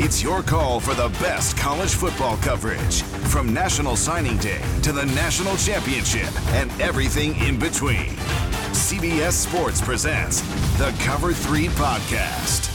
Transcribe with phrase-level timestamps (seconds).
[0.00, 5.04] It's your call for the best college football coverage from National Signing Day to the
[5.06, 8.06] National Championship and everything in between.
[8.70, 10.42] CBS Sports presents
[10.78, 12.70] the Cover 3 Podcast.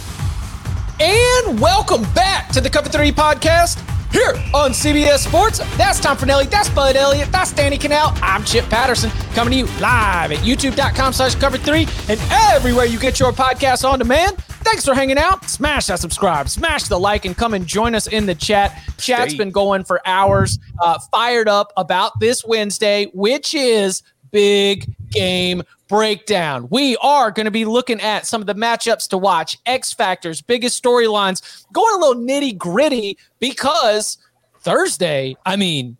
[1.00, 3.80] And welcome back to the Cover 3 Podcast
[4.12, 5.60] here on CBS Sports.
[5.78, 6.50] That's Tom Fornelli.
[6.50, 7.32] That's Bud Elliott.
[7.32, 8.20] That's Danny Kanell.
[8.22, 12.20] I'm Chip Patterson coming to you live at youtube.com slash cover three and
[12.52, 14.44] everywhere you get your podcast on demand.
[14.64, 15.50] Thanks for hanging out.
[15.50, 18.82] Smash that subscribe, smash the like, and come and join us in the chat.
[18.98, 20.58] Chat's been going for hours.
[20.82, 26.68] Uh, fired up about this Wednesday, which is big game breakdown.
[26.72, 30.42] We are going to be looking at some of the matchups to watch, X factors,
[30.42, 34.18] biggest storylines, going a little nitty gritty because
[34.62, 35.98] Thursday, I mean,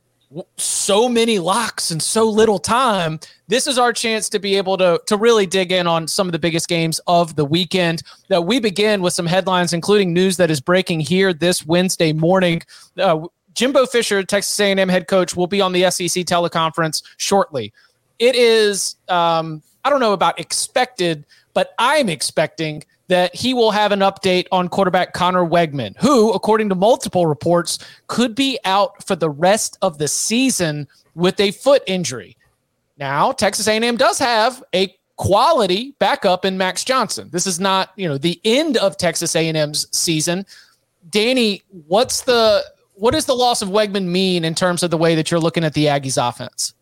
[0.58, 3.20] so many locks and so little time.
[3.48, 6.32] This is our chance to be able to to really dig in on some of
[6.32, 8.04] the biggest games of the weekend.
[8.30, 12.62] That we begin with some headlines, including news that is breaking here this Wednesday morning.
[12.98, 17.72] Uh, Jimbo Fisher, Texas A&M head coach, will be on the SEC teleconference shortly.
[18.20, 23.92] It is um, I don't know about expected, but I'm expecting that he will have
[23.92, 29.16] an update on quarterback Conner Weigman, who, according to multiple reports, could be out for
[29.16, 32.38] the rest of the season with a foot injury.
[32.98, 37.30] Now, Texas A&M does have a quality backup in Max Johnson.
[37.32, 40.46] This is not, you know, the end of Texas A&M's season.
[41.10, 42.64] Danny, what's the
[42.96, 45.64] what does the loss of Weigman mean in terms of the way that you're looking
[45.64, 46.74] at the Aggies offense?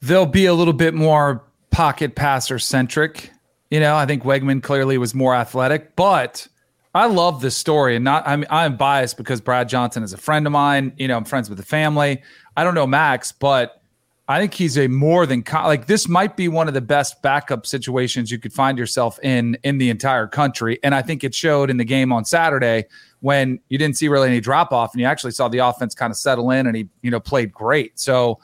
[0.00, 3.30] They'll be a little bit more pocket passer centric.
[3.70, 6.46] You know, I think Weigman clearly was more athletic, but
[6.94, 7.96] I love this story.
[7.96, 10.92] And not I'm I'm biased because Brad Johnson is a friend of mine.
[10.96, 12.22] You know, I'm friends with the family.
[12.56, 13.82] I don't know Max, but
[14.28, 17.66] I think he's a more than like this might be one of the best backup
[17.66, 20.80] situations you could find yourself in in the entire country.
[20.82, 22.86] And I think it showed in the game on Saturday
[23.20, 26.10] when you didn't see really any drop off and you actually saw the offense kind
[26.10, 27.98] of settle in and he, you know, played great.
[27.98, 28.38] So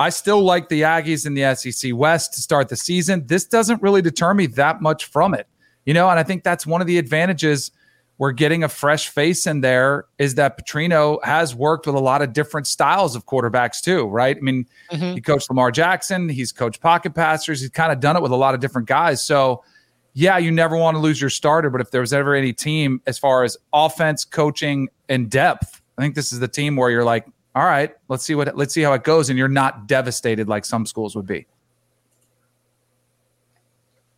[0.00, 3.26] I still like the Aggies in the SEC West to start the season.
[3.26, 5.46] This doesn't really deter me that much from it,
[5.84, 7.70] you know, and I think that's one of the advantages
[8.16, 12.22] we're getting a fresh face in there is that Petrino has worked with a lot
[12.22, 14.36] of different styles of quarterbacks too, right?
[14.36, 15.14] I mean, mm-hmm.
[15.14, 18.36] he coached Lamar Jackson, he's coached pocket passers, he's kind of done it with a
[18.36, 19.22] lot of different guys.
[19.22, 19.62] So,
[20.14, 23.02] yeah, you never want to lose your starter, but if there was ever any team
[23.06, 27.04] as far as offense, coaching, and depth, I think this is the team where you're
[27.04, 30.48] like, all right, let's see what let's see how it goes, and you're not devastated
[30.48, 31.46] like some schools would be.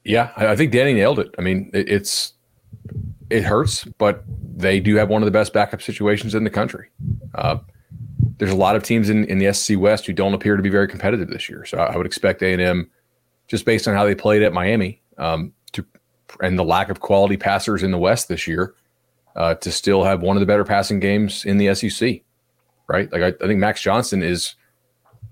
[0.05, 1.34] Yeah, I think Danny nailed it.
[1.38, 2.34] I mean, it, it's
[3.31, 4.25] it hurts, but
[4.55, 6.90] they do have one of the best backup situations in the country.
[7.34, 7.58] Uh,
[8.37, 10.69] there's a lot of teams in, in the SC West who don't appear to be
[10.69, 11.64] very competitive this year.
[11.64, 12.90] So I would expect A and M,
[13.49, 15.87] just based on how they played at Miami, um, to
[16.43, 18.75] and the lack of quality passers in the West this year,
[19.37, 22.23] uh, to still have one of the better passing games in the SEC
[22.93, 23.11] right?
[23.12, 24.55] Like I, I think Max Johnson is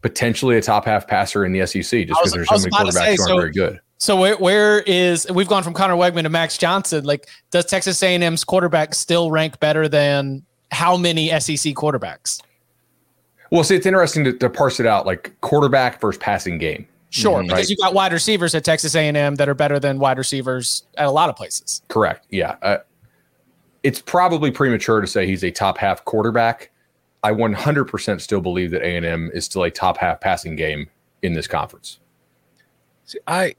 [0.03, 3.17] potentially a top half passer in the SEC just because there's so many quarterbacks say,
[3.17, 3.81] who aren't so, very good.
[3.99, 7.05] So where, where is we've gone from Conner Weigman to Max Johnson?
[7.05, 12.41] Like, does Texas A&M's quarterback still rank better than how many SEC quarterbacks?
[13.51, 16.87] Well, see, it's interesting to, to parse it out, like quarterback versus passing game.
[17.11, 17.69] Sure, because right?
[17.69, 21.11] you got wide receivers at Texas A&M that are better than wide receivers at a
[21.11, 21.83] lot of places.
[21.89, 22.25] Correct.
[22.31, 22.79] Yeah, uh,
[23.83, 26.71] it's probably premature to say he's a top half quarterback.
[27.23, 30.89] I 100% still believe that A&M is still a top half passing game
[31.23, 31.99] in this conference.
[33.05, 33.55] See, I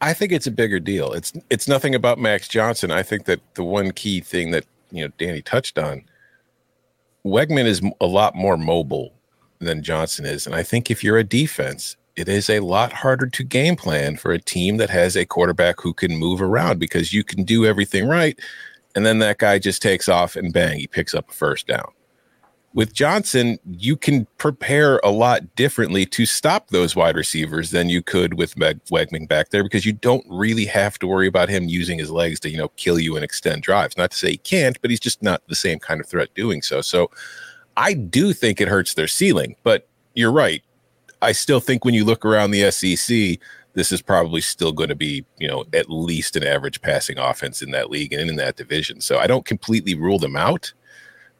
[0.00, 1.12] I think it's a bigger deal.
[1.12, 2.90] It's it's nothing about Max Johnson.
[2.90, 6.04] I think that the one key thing that you know Danny touched on,
[7.24, 9.14] Weigman is a lot more mobile
[9.60, 13.26] than Johnson is, and I think if you're a defense, it is a lot harder
[13.26, 17.14] to game plan for a team that has a quarterback who can move around because
[17.14, 18.38] you can do everything right,
[18.94, 21.93] and then that guy just takes off and bang, he picks up a first down
[22.74, 28.02] with Johnson, you can prepare a lot differently to stop those wide receivers than you
[28.02, 31.68] could with Meg Weigman back there because you don't really have to worry about him
[31.68, 33.96] using his legs to, you know, kill you and extend drives.
[33.96, 36.62] Not to say he can't, but he's just not the same kind of threat doing
[36.62, 36.80] so.
[36.80, 37.12] So
[37.76, 40.62] I do think it hurts their ceiling, but you're right.
[41.22, 43.38] I still think when you look around the SEC,
[43.74, 47.62] this is probably still going to be, you know, at least an average passing offense
[47.62, 49.00] in that league and in that division.
[49.00, 50.72] So I don't completely rule them out,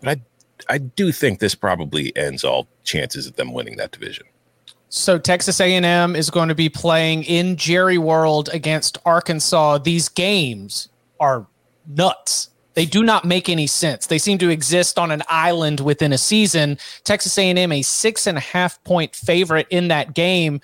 [0.01, 0.23] but I
[0.69, 4.27] I do think this probably ends all chances of them winning that division.
[4.89, 9.79] So Texas A&M is going to be playing in Jerry World against Arkansas.
[9.79, 11.47] These games are
[11.87, 12.51] nuts.
[12.75, 14.07] They do not make any sense.
[14.07, 16.79] They seem to exist on an island within a season.
[17.05, 20.61] Texas A&M a six and a half point favorite in that game.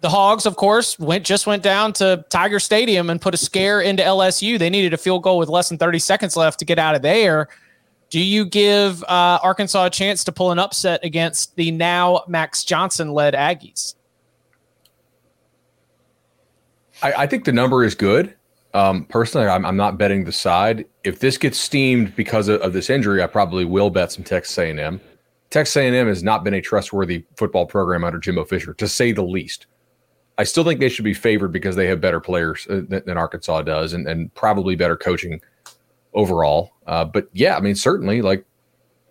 [0.00, 3.80] The Hogs, of course, went just went down to Tiger Stadium and put a scare
[3.80, 4.58] into LSU.
[4.58, 7.02] They needed a field goal with less than 30 seconds left to get out of
[7.02, 7.48] there.
[8.08, 12.64] Do you give uh, Arkansas a chance to pull an upset against the now Max
[12.64, 13.94] Johnson led Aggies?
[17.02, 18.34] I, I, think the number is good.
[18.74, 20.86] Um, personally, I'm, I'm, not betting the side.
[21.04, 24.56] If this gets steamed because of, of, this injury, I probably will bet some Texas
[24.56, 25.00] A&M.
[25.50, 29.22] Texas A&M has not been a trustworthy football program under Jimbo Fisher, to say the
[29.22, 29.66] least.
[30.38, 33.16] I still think they should be favored because they have better players uh, than, than
[33.16, 35.40] Arkansas does, and, and probably better coaching
[36.16, 36.72] overall.
[36.86, 38.44] Uh, but yeah, I mean, certainly, like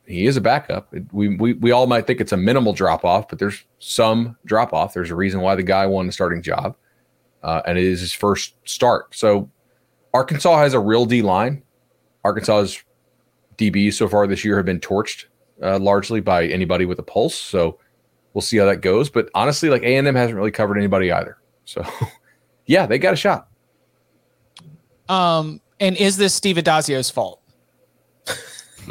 [0.06, 0.94] he is a backup.
[1.14, 4.74] We, we we all might think it's a minimal drop off, but there's some drop
[4.74, 4.94] off.
[4.94, 6.76] There's a reason why the guy won the starting job,
[7.44, 9.16] uh, and it is his first start.
[9.16, 9.50] So
[10.14, 11.64] Arkansas has a real D line.
[12.26, 12.84] Arkansas's
[13.58, 15.26] DBs so far this year have been torched
[15.62, 17.36] uh, largely by anybody with a pulse.
[17.36, 17.80] So
[18.34, 19.10] we'll see how that goes.
[19.10, 21.38] But honestly, like A and M hasn't really covered anybody either.
[21.66, 21.86] So
[22.66, 23.48] yeah, they got a shot.
[25.08, 27.42] Um, and is this Steve Addazio's fault?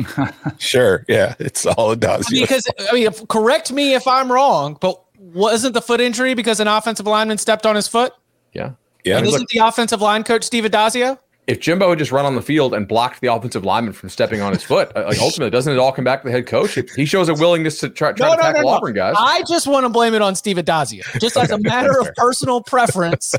[0.59, 1.05] sure.
[1.09, 2.41] Yeah, it's all Addazio.
[2.41, 6.69] Because I mean, correct me if I'm wrong, but wasn't the foot injury because an
[6.69, 8.13] offensive lineman stepped on his foot?
[8.53, 8.73] Yeah.
[9.05, 9.19] Yeah.
[9.19, 11.19] And isn't the offensive line coach Steve Addazio?
[11.47, 14.41] If Jimbo had just run on the field and blocked the offensive lineman from stepping
[14.41, 16.79] on his foot, uh, like ultimately, doesn't it all come back to the head coach?
[16.97, 19.15] He shows a willingness to try, try no, to no, tackle no, Auburn guys.
[19.19, 21.03] I just want to blame it on Steve Addazio.
[21.21, 23.35] just as a matter of personal preference.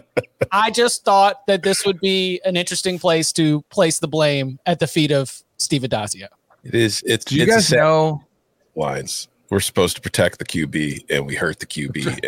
[0.52, 4.80] I just thought that this would be an interesting place to place the blame at
[4.80, 6.28] the feet of Steve Addazio.
[6.64, 7.04] It is.
[7.06, 7.26] It's.
[7.26, 8.24] Do you it's guys know
[8.76, 9.28] lines?
[9.50, 12.20] We're supposed to protect the QB, and we hurt the QB.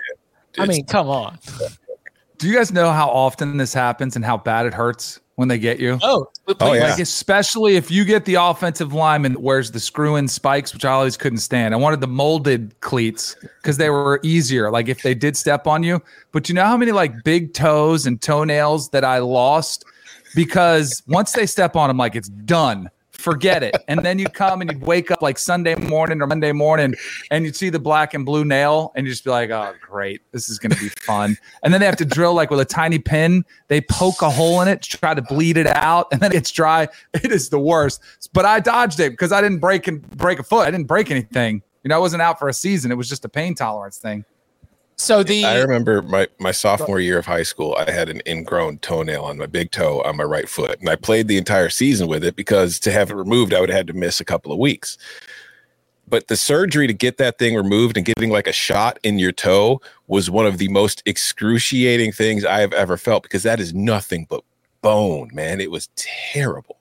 [0.58, 1.38] I mean, come on.
[2.38, 5.20] Do you guys know how often this happens and how bad it hurts?
[5.38, 6.00] When they get you.
[6.02, 6.28] Oh,
[6.60, 6.90] oh yeah.
[6.90, 10.92] Like especially if you get the offensive lineman that wears the screw-in spikes, which I
[10.92, 11.76] always couldn't stand.
[11.76, 14.72] I wanted the molded cleats because they were easier.
[14.72, 16.02] Like if they did step on you.
[16.32, 19.86] But you know how many like big toes and toenails that I lost
[20.36, 23.76] because once they step on them, like it's done forget it.
[23.88, 26.96] And then you come and you wake up like Sunday morning or Monday morning
[27.32, 30.22] and you'd see the black and blue nail and you just be like, oh, great.
[30.32, 31.38] This is going to be fun.
[31.64, 33.46] And then they have to drill like with a tiny pin.
[33.68, 36.88] They poke a hole in it try to bleed it out and then it's dry.
[37.14, 38.02] It is the worst.
[38.34, 40.68] But I dodged it because I didn't break and break a foot.
[40.68, 41.62] I didn't break anything.
[41.84, 42.92] You know, I wasn't out for a season.
[42.92, 44.24] It was just a pain tolerance thing.
[45.00, 48.80] So the I remember my my sophomore year of high school, I had an ingrown
[48.80, 52.08] toenail on my big toe on my right foot, and I played the entire season
[52.08, 54.52] with it because to have it removed, I would have had to miss a couple
[54.52, 54.98] of weeks.
[56.10, 59.34] But the surgery to get that thing removed and getting like a shot in your
[59.34, 63.74] toe was one of the most excruciating things I have ever felt because that is
[63.74, 64.44] nothing but
[64.82, 65.62] bone, man.
[65.62, 66.77] It was terrible.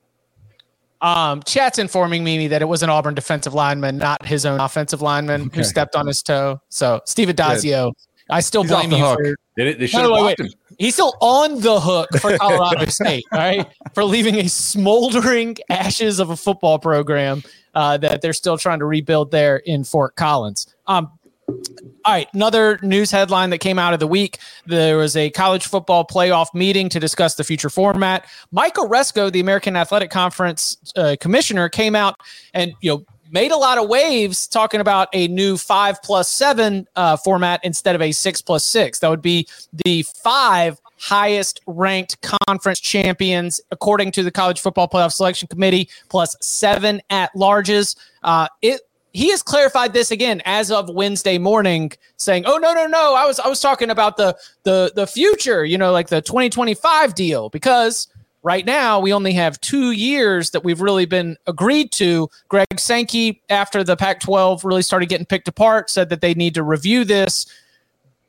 [1.06, 5.00] Um, chat's informing me that it was an Auburn defensive lineman, not his own offensive
[5.00, 5.58] lineman okay.
[5.58, 6.60] who stepped on his toe.
[6.68, 7.92] So Steve Addazio,
[8.28, 9.20] I still He's blame you hook.
[9.20, 9.36] for.
[9.56, 10.54] They should no, wait, wait.
[10.80, 16.18] He's still on the hook for Colorado State, all right, for leaving a smoldering ashes
[16.18, 17.44] of a football program
[17.76, 20.74] uh, that they're still trying to rebuild there in Fort Collins.
[20.88, 21.12] Um,
[21.48, 24.38] All right, another news headline that came out of the week.
[24.66, 28.26] There was a college football playoff meeting to discuss the future format.
[28.52, 32.20] Michael Aresco, the American Athletic Conference uh, commissioner, came out
[32.54, 36.86] and you know made a lot of waves talking about a new five plus seven
[36.96, 38.98] uh, format instead of a six plus six.
[39.00, 39.48] That would be
[39.84, 46.34] the five highest ranked conference champions according to the college football playoff selection committee plus
[46.40, 48.80] seven at larges uh, it
[49.16, 53.14] he has clarified this again as of Wednesday morning, saying, "Oh no, no, no!
[53.14, 57.14] I was I was talking about the the the future, you know, like the 2025
[57.14, 58.08] deal, because
[58.42, 62.28] right now we only have two years that we've really been agreed to.
[62.50, 66.62] Greg Sankey, after the Pac-12 really started getting picked apart, said that they need to
[66.62, 67.46] review this.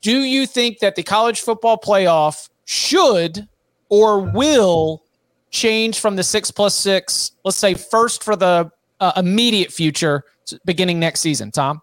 [0.00, 3.46] Do you think that the college football playoff should
[3.90, 5.02] or will
[5.50, 7.32] change from the six plus six?
[7.44, 10.24] Let's say first for the uh, immediate future
[10.64, 11.82] beginning next season, Tom?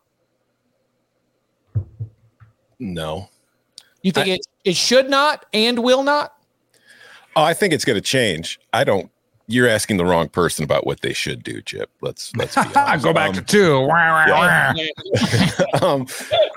[2.80, 3.30] No.
[4.02, 6.36] You think I, it, it should not and will not?
[7.36, 8.60] Oh, I think it's going to change.
[8.74, 9.10] I don't.
[9.48, 11.90] You're asking the wrong person about what they should do, Chip.
[12.02, 12.56] Let's let's
[13.04, 13.86] go back um, to two.
[13.90, 14.74] Yeah.
[15.82, 16.08] um,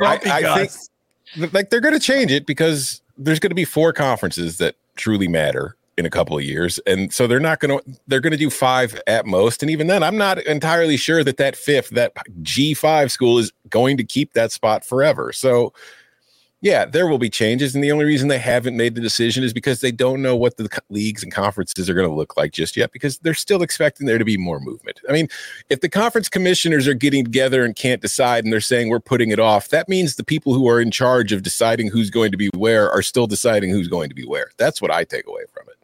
[0.01, 3.93] I, I think like they're going to change it because there's going to be four
[3.93, 6.79] conferences that truly matter in a couple of years.
[6.87, 9.63] And so they're not going to they're going to do five at most.
[9.63, 13.97] And even then i'm not entirely sure that that fifth that g5 school is going
[13.97, 15.33] to keep that spot forever.
[15.33, 15.73] So
[16.61, 17.75] yeah there will be changes.
[17.75, 20.57] And the only reason they haven't made the decision is because they don't know what
[20.57, 24.07] the leagues and conferences are going to look like just yet because they're still expecting
[24.07, 25.01] there to be more movement.
[25.09, 25.27] I mean
[25.69, 29.31] if the conference commissioners are getting together and can't decide and they're saying we're putting
[29.31, 32.39] it off that means the people who are in charge of deciding who's going to
[32.39, 34.53] be where are still deciding who's going to be where.
[34.59, 35.78] That's what i take away from it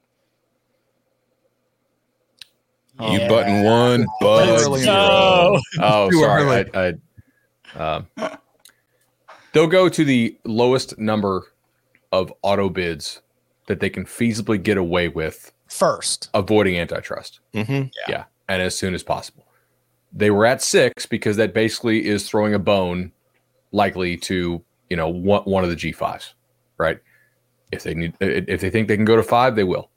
[3.13, 3.29] you yeah.
[3.29, 5.59] button one, button zero.
[5.81, 6.67] Oh, sorry.
[6.75, 6.95] I,
[7.77, 8.07] I, um,
[9.53, 11.53] they'll go to the lowest number
[12.13, 13.23] of auto bids
[13.67, 17.41] that they can feasibly get away with first, avoiding antitrust.
[17.55, 17.73] Mm-hmm.
[17.73, 17.89] Yeah.
[18.09, 19.47] yeah, and as soon as possible.
[20.13, 23.11] They were at six because that basically is throwing a bone,
[23.73, 26.35] likely to you know one one of the G fives,
[26.79, 27.01] right?
[27.73, 29.91] If they need, if they think they can go to five, they will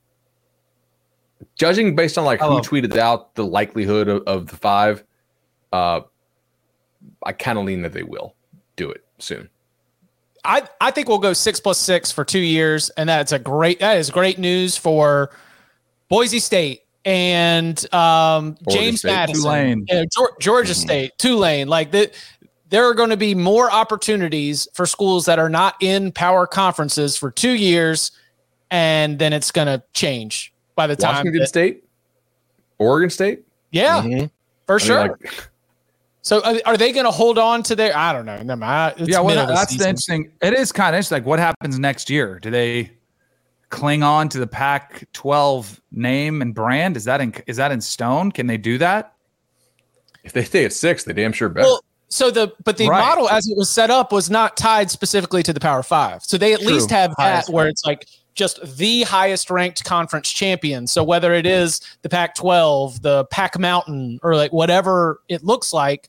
[1.56, 5.04] judging based on like who tweeted out the likelihood of, of the five,
[5.72, 6.02] uh,
[7.24, 8.36] I kind of lean that they will
[8.76, 9.50] do it soon.
[10.44, 13.80] I, I think we'll go six plus six for two years, and that's a great
[13.80, 15.32] that is great news for
[16.10, 19.86] Boise State and um, James State, Madison, Tulane.
[20.40, 20.82] Georgia mm-hmm.
[20.82, 21.68] State, Tulane.
[21.68, 22.14] Like that,
[22.70, 27.18] there are going to be more opportunities for schools that are not in power conferences
[27.18, 28.12] for two years,
[28.72, 31.84] and then it's going to change by the time Washington that, State,
[32.78, 33.44] Oregon State.
[33.72, 34.26] Yeah, mm-hmm.
[34.66, 35.02] for I sure.
[35.02, 35.50] Mean, like,
[36.22, 37.96] so are, are they going to hold on to their?
[37.96, 38.38] I don't know.
[38.38, 38.96] Never mind.
[38.98, 40.32] It's yeah, well, that's the interesting.
[40.42, 41.18] It is kind of interesting.
[41.18, 42.40] Like, what happens next year?
[42.40, 42.92] Do they
[43.70, 46.96] cling on to the Pac-12 name and brand?
[46.96, 48.32] Is that in is that in stone?
[48.32, 49.14] Can they do that?
[50.24, 51.66] If they stay at six, they damn sure better.
[51.66, 53.00] Well, so the but the right.
[53.00, 56.24] model as it was set up was not tied specifically to the Power Five.
[56.24, 56.74] So they at True.
[56.74, 58.06] least have that where it's like
[58.38, 60.88] just the highest ranked conference champion.
[60.88, 65.74] So whether it is the Pac 12, the Pac Mountain, or like whatever it looks
[65.74, 66.08] like,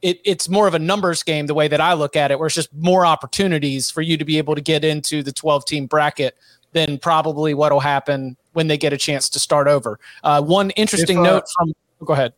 [0.00, 2.46] it, it's more of a numbers game the way that I look at it, where
[2.46, 5.86] it's just more opportunities for you to be able to get into the 12 team
[5.86, 6.36] bracket
[6.72, 10.00] than probably what will happen when they get a chance to start over.
[10.24, 11.72] Uh, one interesting if, uh, note from
[12.04, 12.32] go ahead.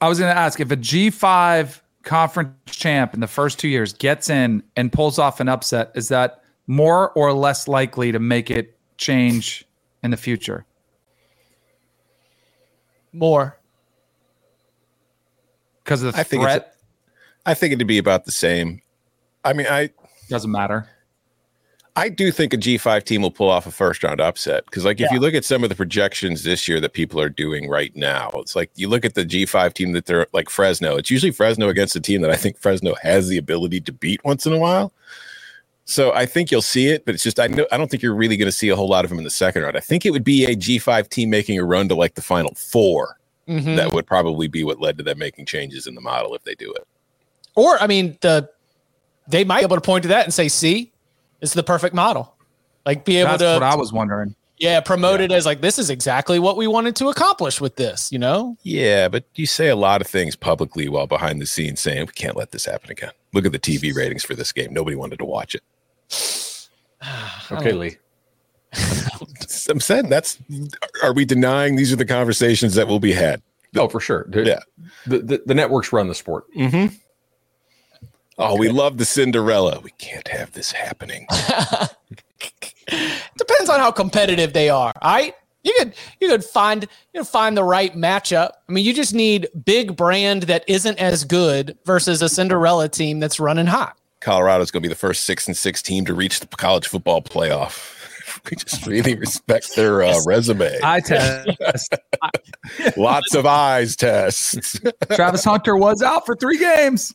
[0.00, 3.92] I was going to ask if a G5 conference champ in the first two years
[3.92, 8.50] gets in and pulls off an upset, is that more or less likely to make
[8.50, 9.64] it change
[10.02, 10.64] in the future?
[13.12, 13.58] More.
[15.84, 16.76] Because of the I think threat?
[17.44, 18.82] I think it'd be about the same.
[19.44, 19.90] I mean, I
[20.28, 20.88] doesn't matter.
[21.98, 25.00] I do think a G5 team will pull off a first round upset because, like,
[25.00, 25.14] if yeah.
[25.14, 28.30] you look at some of the projections this year that people are doing right now,
[28.34, 30.96] it's like you look at the G5 team that they're like Fresno.
[30.96, 34.22] It's usually Fresno against a team that I think Fresno has the ability to beat
[34.24, 34.92] once in a while.
[35.88, 38.14] So I think you'll see it, but it's just I know I don't think you're
[38.14, 39.76] really going to see a whole lot of them in the second round.
[39.76, 42.52] I think it would be a G5 team making a run to like the final
[42.56, 43.16] 4
[43.48, 43.76] mm-hmm.
[43.76, 46.56] That would probably be what led to them making changes in the model if they
[46.56, 46.86] do it.
[47.54, 48.50] Or I mean, the
[49.28, 50.92] they might be able to point to that and say, "See,
[51.40, 52.34] it's the perfect model."
[52.84, 53.54] Like be able to That's to.
[53.54, 54.34] what I was wondering.
[54.58, 55.26] Yeah, promote yeah.
[55.26, 58.10] it as like this is exactly what we wanted to accomplish with this.
[58.10, 58.56] You know.
[58.64, 62.12] Yeah, but you say a lot of things publicly while behind the scenes saying we
[62.12, 63.12] can't let this happen again.
[63.32, 64.74] Look at the TV ratings for this game.
[64.74, 65.62] Nobody wanted to watch it.
[67.52, 67.96] okay, Lee.
[69.68, 70.38] I'm saying that's.
[71.02, 73.42] Are we denying these are the conversations that will be had?
[73.76, 74.26] Oh, for sure.
[74.32, 74.60] yeah.
[75.06, 76.46] The, the, the networks run the sport.
[76.56, 76.94] Mm-hmm.
[78.38, 79.80] Oh, we love the Cinderella.
[79.80, 81.26] We can't have this happening.
[82.88, 84.92] Depends on how competitive they are.
[85.00, 85.34] All right.
[85.64, 88.50] You could you could find you know find the right matchup.
[88.68, 93.18] I mean, you just need big brand that isn't as good versus a Cinderella team
[93.18, 93.96] that's running hot.
[94.20, 96.88] Colorado is going to be the first six and six team to reach the college
[96.88, 97.92] football playoff.
[98.50, 100.78] we just really respect their uh, resume.
[100.82, 101.48] I test.
[102.96, 104.80] Lots of eyes tests.
[105.12, 107.14] Travis Hunter was out for three games.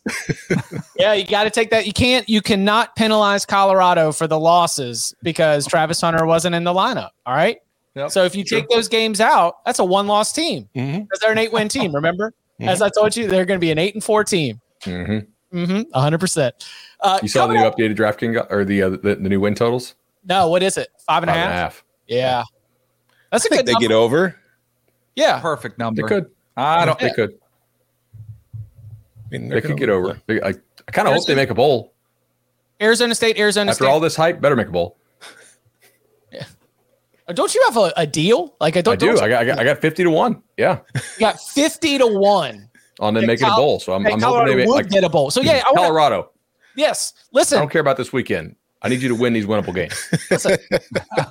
[0.98, 1.86] yeah, you got to take that.
[1.86, 6.74] You can't, you cannot penalize Colorado for the losses because Travis Hunter wasn't in the
[6.74, 7.10] lineup.
[7.26, 7.58] All right.
[7.96, 8.60] Yep, so if you sure.
[8.60, 11.02] take those games out, that's a one loss team mm-hmm.
[11.02, 11.16] because mm-hmm.
[11.22, 11.94] they're an eight win team.
[11.94, 12.70] Remember, mm-hmm.
[12.70, 14.62] as I told you, they're going to be an eight and four team.
[14.84, 15.58] Mm-hmm.
[15.58, 16.52] mm-hmm 100%.
[17.02, 19.56] Uh, You saw the new up- updated DraftKings or the, uh, the the new win
[19.56, 19.96] totals?
[20.24, 20.88] No, what is it?
[21.08, 21.46] Five and Five half.
[21.50, 21.84] and a half.
[22.08, 22.44] Yeah,
[23.32, 23.66] that's a I think good.
[23.66, 23.88] they number.
[23.88, 24.36] get over.
[25.16, 26.02] yeah, Perfect number.
[26.02, 26.26] They could.
[26.56, 27.00] I don't.
[27.00, 27.32] They could.
[27.34, 28.58] I
[29.32, 30.22] mean, They they're could get lose over.
[30.28, 31.94] They- I, I kind of hope they make a bowl.
[32.82, 33.92] Arizona State, Arizona After State.
[33.92, 34.98] all this hype, better make a bowl.
[37.28, 38.56] Uh, don't you have a, a deal?
[38.60, 38.94] Like I don't.
[38.94, 39.06] I do.
[39.08, 40.42] don't I got, I got I got fifty to one.
[40.58, 42.68] Yeah, you got fifty to one.
[43.00, 43.80] on them That making Col- a bowl.
[43.80, 45.30] So I'm, that I'm Colorado hoping they make would like get a bowl.
[45.32, 46.32] So yeah, I wanna, Colorado.
[46.76, 47.14] Yes.
[47.34, 47.58] Listen.
[47.58, 48.56] I don't care about this weekend.
[48.84, 49.94] I need you to win these winnable games.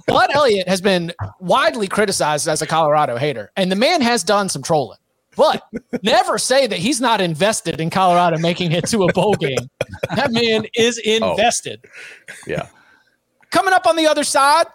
[0.06, 4.49] Bud Elliott has been widely criticized as a Colorado hater, and the man has done
[4.49, 4.99] some trolling.
[5.37, 5.62] But
[6.02, 9.68] never say that he's not invested in Colorado making it to a bowl game.
[10.14, 11.30] That man is Oh.
[11.32, 11.85] invested.
[12.47, 12.68] Yeah.
[13.50, 14.66] Coming up on the other side,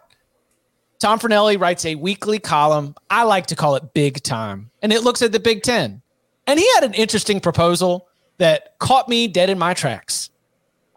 [0.99, 2.95] Tom Fornelli writes a weekly column.
[3.09, 6.01] I like to call it Big Time, and it looks at the Big Ten.
[6.47, 8.07] And he had an interesting proposal
[8.37, 10.29] that caught me dead in my tracks.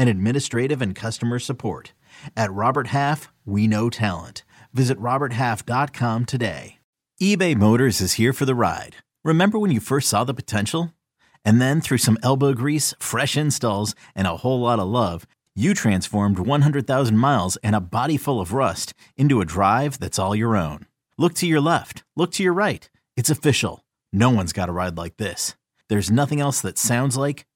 [0.00, 1.92] and administrative and customer support.
[2.34, 4.44] At Robert Half, we know talent.
[4.72, 6.78] Visit RobertHalf.com today.
[7.22, 8.96] eBay Motors is here for the ride.
[9.24, 10.94] Remember when you first saw the potential?
[11.44, 15.74] And then through some elbow grease, fresh installs, and a whole lot of love, you
[15.74, 20.56] transformed 100,000 miles and a body full of rust into a drive that's all your
[20.56, 20.86] own.
[21.18, 22.88] Look to your left, look to your right.
[23.18, 23.84] It's official.
[24.14, 25.56] No one's got a ride like this.
[25.90, 27.44] There's nothing else that sounds like,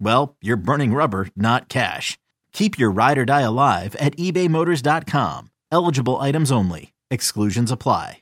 [0.00, 2.18] well, you're burning rubber, not cash.
[2.52, 5.50] Keep your ride or die alive at ebaymotors.com.
[5.70, 6.92] Eligible items only.
[7.10, 8.18] Exclusions apply.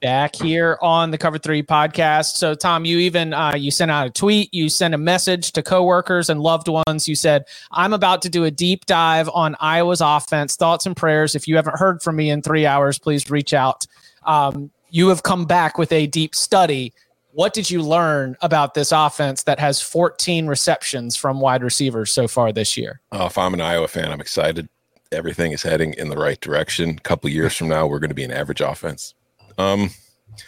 [0.00, 2.36] back here on the Cover Three podcast.
[2.36, 5.62] So, Tom, you even uh, you sent out a tweet, you sent a message to
[5.62, 7.08] coworkers and loved ones.
[7.08, 10.56] You said, "I'm about to do a deep dive on Iowa's offense.
[10.56, 11.34] Thoughts and prayers.
[11.34, 13.86] If you haven't heard from me in three hours, please reach out."
[14.24, 16.92] Um, you have come back with a deep study.
[17.38, 22.26] What did you learn about this offense that has 14 receptions from wide receivers so
[22.26, 23.00] far this year?
[23.12, 24.68] Oh, if I'm an Iowa fan, I'm excited.
[25.12, 26.96] Everything is heading in the right direction.
[26.98, 29.14] A couple years from now, we're going to be an average offense.
[29.56, 29.90] Um,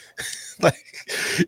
[0.60, 0.84] like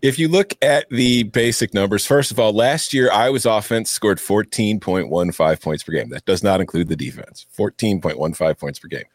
[0.01, 4.19] if you look at the basic numbers, first of all, last year Iowa's offense scored
[4.19, 6.11] 14.15 points per game.
[6.11, 7.47] That does not include the defense.
[7.59, 9.07] 14.15 points per game.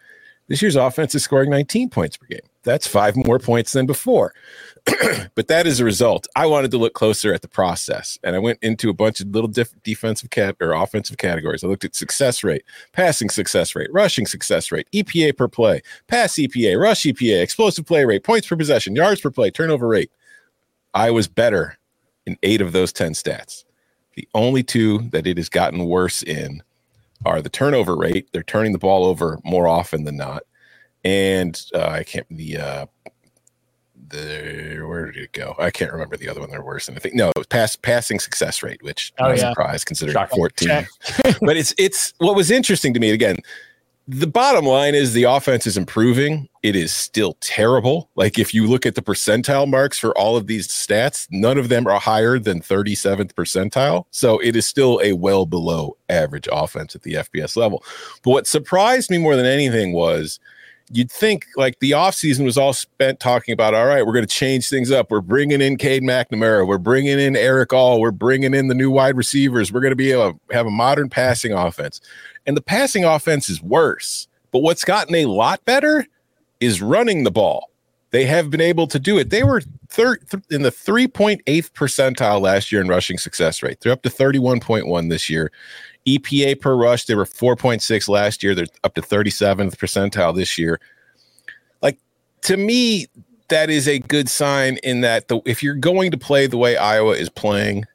[0.48, 2.40] This year's offense is scoring 19 points per game.
[2.64, 4.34] That's five more points than before.
[5.36, 6.28] but that is a result.
[6.36, 9.28] I wanted to look closer at the process, and I went into a bunch of
[9.28, 9.52] little
[9.84, 11.64] defensive cat or offensive categories.
[11.64, 16.36] I looked at success rate, passing success rate, rushing success rate, EPA per play, pass
[16.36, 20.12] EPA, rush EPA, explosive play rate, points per possession, yards per play, turnover rate.
[20.94, 21.78] I was better
[22.26, 23.66] in eight of those 10 stats.
[24.16, 26.64] The only two that it has gotten worse in
[27.26, 28.30] are the turnover rate.
[28.34, 30.44] They're turning the ball over more often than not.
[31.04, 32.86] And uh, I can't, the, uh,
[34.10, 35.56] the where did it go?
[35.60, 36.50] I can't remember the other one.
[36.50, 36.86] They're worse.
[36.86, 39.50] than I think no, it was pass passing success rate, which Oh, I'm yeah.
[39.50, 40.38] surprised considering Shocking.
[40.38, 40.88] 14.
[41.42, 43.38] But it's it's what was interesting to me again.
[44.08, 46.48] The bottom line is the offense is improving.
[46.64, 48.10] It is still terrible.
[48.16, 51.68] Like if you look at the percentile marks for all of these stats, none of
[51.68, 54.06] them are higher than 37th percentile.
[54.12, 57.84] So it is still a well below average offense at the FBS level.
[58.24, 60.40] But what surprised me more than anything was
[60.92, 64.34] you'd think like the offseason was all spent talking about, all right, we're going to
[64.34, 65.12] change things up.
[65.12, 66.68] We're bringing in Cade McNamara.
[66.68, 68.00] We're bringing in Erick All.
[68.00, 69.72] We're bringing in the new wide receivers.
[69.72, 72.00] We're going to be able to have a modern passing offense.
[72.46, 74.28] And the passing offense is worse.
[74.52, 76.06] But what's gotten a lot better
[76.60, 77.70] is running the ball.
[78.12, 79.30] They have been able to do it.
[79.30, 83.82] They were third in the 3.8th percentile last year in rushing success rate.
[83.82, 85.52] They're up to 31.1 this year.
[86.08, 88.56] EPA per rush, they were 4.6 last year.
[88.56, 90.80] They're up to 37th percentile this year.
[91.82, 92.00] Like
[92.44, 93.08] to me,
[93.50, 96.78] that is a good sign in that the, if you're going to play the way
[96.78, 97.86] Iowa is playing,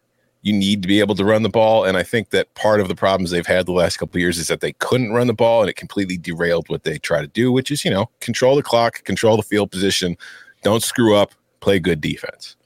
[0.43, 1.85] you need to be able to run the ball.
[1.85, 4.49] And I think that part of the problems they've had the last couple years is
[4.49, 7.53] that they couldn't run the ball and it completely derailed what they try to do,
[7.53, 10.17] which is, you know, control the clock, control the field position,
[10.63, 12.57] don't screw up, play good defense.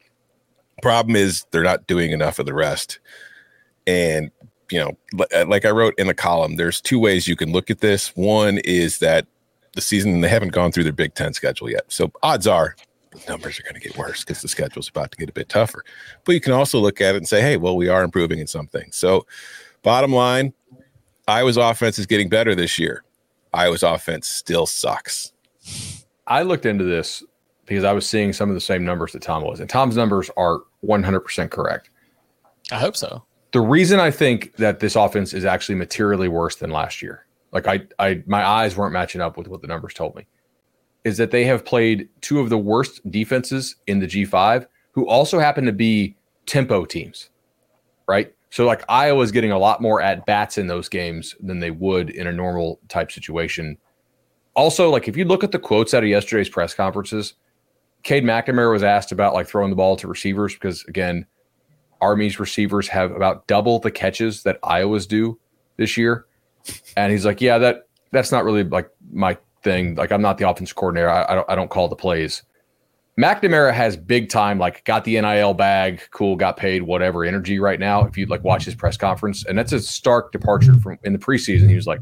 [0.80, 2.98] Problem is they're not doing enough of the rest.
[3.86, 4.30] And,
[4.70, 7.70] you know, uh, like I wrote in the column, there's two ways you can look
[7.70, 8.14] at this.
[8.16, 9.26] One is that
[9.72, 11.84] the season they haven't gone through their Big Ten schedule yet.
[11.88, 12.76] So odds are
[13.10, 15.48] the numbers are going to get worse because the schedule's about to get a bit
[15.48, 15.84] tougher.
[16.24, 18.46] But you can also look at it and say, hey, well, we are improving in
[18.46, 18.96] some things.
[18.96, 19.26] So,
[19.82, 20.52] bottom line,
[21.28, 23.04] Iowa's offense is getting better this year.
[23.52, 25.32] Iowa's offense still sucks.
[26.26, 27.22] I looked into this
[27.64, 30.30] because I was seeing some of the same numbers that Tom was, and Tom's numbers
[30.36, 31.90] are 100% correct.
[32.70, 33.24] I hope so.
[33.56, 37.66] The reason I think that this offense is actually materially worse than last year, like
[37.66, 40.26] I, I, my eyes weren't matching up with what the numbers told me
[41.04, 45.38] is that they have played two of the worst defenses in the G5, who also
[45.38, 47.30] happen to be tempo teams,
[48.06, 48.30] right?
[48.50, 52.10] So, like Iowa's getting a lot more at bats in those games than they would
[52.10, 53.78] in a normal type situation.
[54.52, 57.32] Also, like if you look at the quotes out of yesterday's press conferences,
[58.02, 61.24] Cade McNamara was asked about like throwing the ball to receivers because again,
[62.00, 65.38] Army's receivers have about double the catches that Iowa's do
[65.76, 66.26] this year,
[66.96, 69.94] and he's like, "Yeah, that that's not really like my thing.
[69.96, 71.10] Like I'm not the offensive coordinator.
[71.10, 72.42] I, I, don't I don't call the plays.
[73.18, 77.80] McNamara has big time, like got the NIL bag, cool, got paid, whatever energy right
[77.80, 78.04] now.
[78.04, 81.18] If you like watch his press conference, and that's a stark departure from in the
[81.18, 81.68] preseason.
[81.68, 82.00] He was like,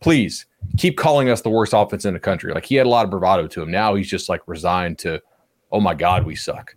[0.00, 0.46] please
[0.76, 2.52] keep calling us the worst offense in the country.
[2.52, 3.70] Like he had a lot of bravado to him.
[3.70, 5.22] Now he's just like resigned to,
[5.70, 6.74] oh my God, we suck.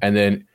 [0.00, 0.46] And then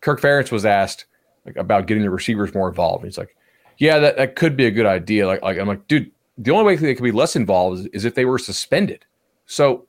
[0.00, 1.06] Kirk Ferentz was asked
[1.46, 3.04] like about getting the receivers more involved.
[3.04, 3.36] He's like,
[3.78, 5.26] yeah, that, that could be a good idea.
[5.26, 8.04] Like, like I'm like, dude, the only way they could be less involved is, is
[8.04, 9.04] if they were suspended.
[9.46, 9.86] So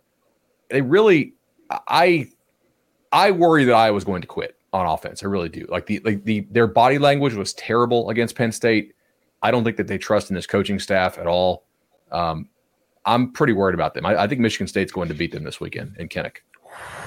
[0.70, 1.34] they really,
[1.88, 2.28] I,
[3.12, 5.24] I worry that I was going to quit on offense.
[5.24, 5.66] I really do.
[5.70, 8.94] Like the like the their body language was terrible against Penn State.
[9.42, 11.66] I don't think that they trust in this coaching staff at all.
[12.12, 12.48] Um,
[13.06, 14.06] I'm pretty worried about them.
[14.06, 16.38] I, I, think Michigan State's going to beat them this weekend in Kinnick.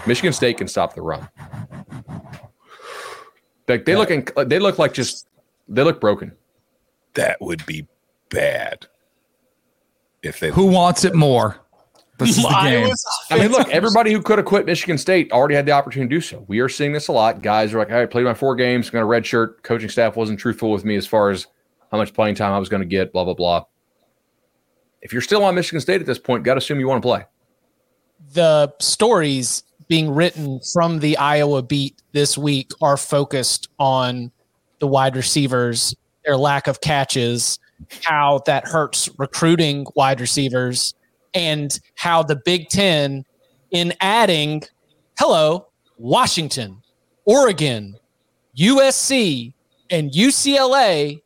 [0.07, 1.29] Michigan State can stop the run.
[3.69, 5.27] Like they look, in, they look like just
[5.69, 6.33] they look broken.
[7.15, 7.87] That would be
[8.29, 8.87] bad
[10.23, 11.61] if they who wants it more.
[12.19, 12.93] This is the game.
[13.31, 16.17] I mean, look, everybody who could have quit Michigan State already had the opportunity to
[16.17, 16.45] do so.
[16.47, 17.43] We are seeing this a lot.
[17.43, 19.63] Guys are like, I played my four games, got a red shirt.
[19.63, 21.47] Coaching staff wasn't truthful with me as far as
[21.91, 23.65] how much playing time I was going to get, blah, blah, blah.
[25.03, 27.07] If you're still on Michigan State at this point, got to assume you want to
[27.07, 27.25] play.
[28.33, 34.31] The stories being written from the Iowa beat this week are focused on
[34.79, 35.95] the wide receivers,
[36.25, 37.59] their lack of catches,
[38.03, 40.95] how that hurts recruiting wide receivers
[41.35, 43.25] and how the Big Ten,
[43.71, 44.63] in adding,
[45.19, 45.67] hello,
[45.99, 46.81] Washington,
[47.25, 47.97] Oregon,
[48.57, 49.53] USC,
[49.91, 51.21] and UCLA,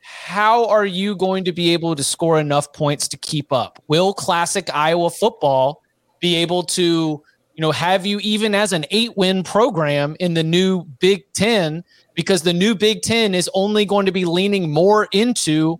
[0.00, 3.82] how are you going to be able to score enough points to keep up?
[3.88, 5.82] Will classic Iowa football
[6.20, 7.22] be able to,
[7.60, 11.84] you know, have you even as an eight win program in the new Big Ten
[12.14, 15.78] because the new Big Ten is only going to be leaning more into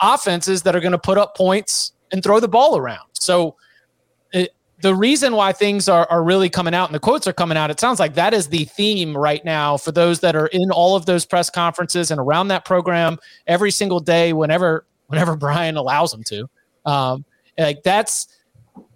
[0.00, 3.06] offenses that are going to put up points and throw the ball around.
[3.12, 3.56] So
[4.32, 7.58] it, the reason why things are, are really coming out and the quotes are coming
[7.58, 10.70] out, it sounds like that is the theme right now for those that are in
[10.70, 15.76] all of those press conferences and around that program every single day, whenever whenever Brian
[15.76, 16.48] allows them to.
[16.86, 17.26] Um,
[17.58, 18.28] like that's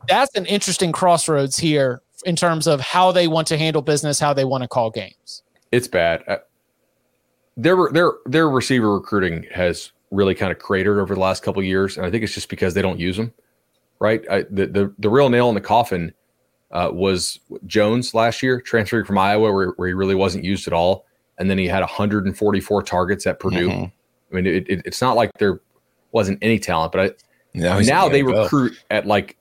[0.09, 4.35] that's an interesting crossroads here in terms of how they want to handle business, how
[4.35, 5.43] they want to call games.
[5.73, 6.23] It's bad.
[6.29, 6.39] Uh,
[7.57, 11.97] their their their receiver recruiting has really kind of cratered over the last couple years,
[11.97, 13.33] and I think it's just because they don't use them.
[13.99, 16.13] Right, I, the, the the real nail in the coffin
[16.71, 20.75] uh, was Jones last year, transferring from Iowa, where, where he really wasn't used at
[20.75, 21.07] all,
[21.39, 23.69] and then he had 144 targets at Purdue.
[23.69, 23.85] Mm-hmm.
[23.85, 25.61] I mean, it, it, it's not like there
[26.13, 27.11] wasn't any talent, but I,
[27.55, 29.39] Now, now they recruit at like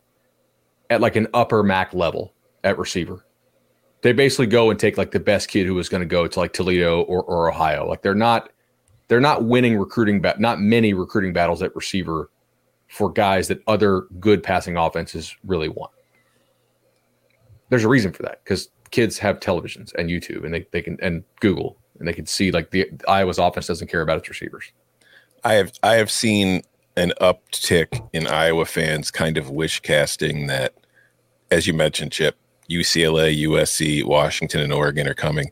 [0.89, 2.31] at like an upper MAC level
[2.65, 3.25] at receiver.
[4.01, 6.39] They basically go and take like the best kid who was going to go to
[6.39, 7.87] like Toledo or, or Ohio.
[7.87, 8.49] Like they're not
[9.07, 12.29] they're not winning recruiting bat not many recruiting battles at receiver
[12.87, 15.91] for guys that other good passing offenses really want.
[17.69, 20.97] There's a reason for that because kids have televisions and YouTube and they, they can
[21.01, 24.71] and Google and they can see like the Iowa's offense doesn't care about its receivers.
[25.43, 26.61] I have I have seen
[26.97, 30.73] an uptick in Iowa fans kind of wish casting that,
[31.51, 32.37] as you mentioned, Chip,
[32.69, 35.51] UCLA, USC, Washington, and Oregon are coming.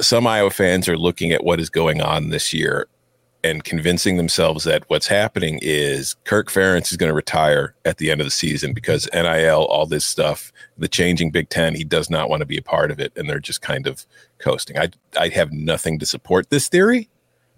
[0.00, 2.88] Some Iowa fans are looking at what is going on this year
[3.44, 8.10] and convincing themselves that what's happening is Kirk Ferentz is going to retire at the
[8.10, 12.08] end of the season because NIL, all this stuff, the changing Big Ten, he does
[12.08, 14.06] not want to be a part of it, and they're just kind of
[14.38, 14.78] coasting.
[14.78, 17.10] I I have nothing to support this theory,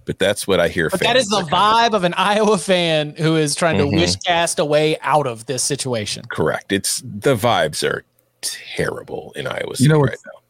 [0.07, 0.91] but that's what I hear.
[0.91, 3.95] But that is the vibe of an Iowa fan who is trying to Mhm.
[3.95, 6.25] wish cast a way out of this situation.
[6.29, 6.73] Correct.
[6.73, 8.05] It's the vibes are
[8.43, 10.41] terrible in Iowa City You know right now.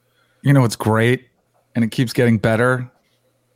[0.43, 1.27] You know what's great,
[1.75, 2.91] and it keeps getting better.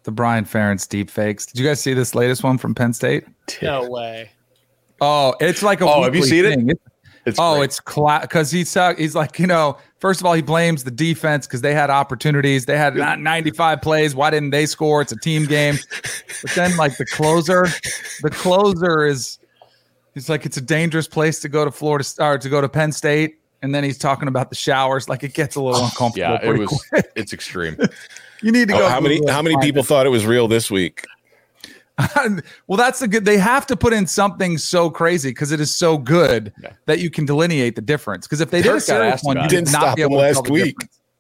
[0.04, 1.46] The Brian Ferentz deep fakes.
[1.46, 3.24] Did you guys see this latest one from Penn State?
[3.62, 4.30] No way.
[5.00, 5.84] Oh, it's like a.
[5.86, 6.54] Oh, have you seen it?
[6.56, 6.70] thing.
[6.70, 6.86] It's-
[7.26, 7.64] It's oh, great.
[7.64, 7.80] it's
[8.22, 9.76] because he's uh, he's like you know.
[9.98, 12.64] First of all, he blames the defense because they had opportunities.
[12.64, 14.14] They had not 95 plays.
[14.14, 15.02] Why didn't they score?
[15.02, 15.76] It's a team game.
[16.40, 17.66] But then, like the closer,
[18.22, 19.38] the closer is.
[20.14, 22.90] He's like it's a dangerous place to go to Florida or to go to Penn
[22.90, 25.08] State, and then he's talking about the showers.
[25.08, 26.38] Like it gets a little uncomfortable.
[26.42, 27.10] yeah, it was quick.
[27.16, 27.76] it's extreme.
[28.42, 28.88] You need to Oh, go.
[28.88, 31.04] how many how many and find people thought it was real this week?
[32.66, 33.26] well, that's the good.
[33.26, 36.72] They have to put in something so crazy because it is so good Yeah.
[36.86, 38.26] that you can delineate the difference.
[38.26, 40.44] Because if they did a serious one, you didn't not stop be him able last
[40.46, 40.76] tell week.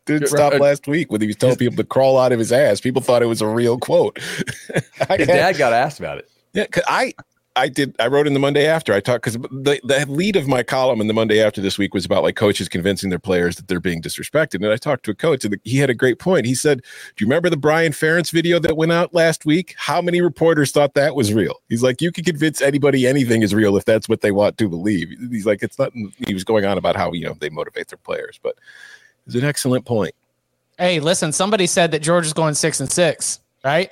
[0.06, 2.80] Didn't stop last week when he was telling people to crawl out of his ass.
[2.80, 4.18] People thought it was a real quote.
[4.18, 6.30] His had- dad got asked about it.
[6.54, 7.12] Yeah, 'cause I
[7.56, 10.46] I did I wrote in the Monday after I talked because the, the lead of
[10.46, 13.56] my column in the Monday after this week was about like coaches convincing their players
[13.56, 14.56] that they're being disrespected.
[14.56, 16.46] And I talked to a coach and he had a great point.
[16.46, 16.82] He said,
[17.16, 19.74] Do you remember the Brian Ferentz video that went out last week?
[19.76, 21.56] How many reporters thought that was real?
[21.68, 24.68] He's like, You can convince anybody anything is real if that's what they want to
[24.68, 25.10] believe.
[25.30, 25.92] He's like, It's not
[26.26, 28.56] he was going on about how you know they motivate their players, but
[29.26, 30.14] it's an excellent point.
[30.78, 33.90] Hey, listen, somebody said that George is going six and six, right?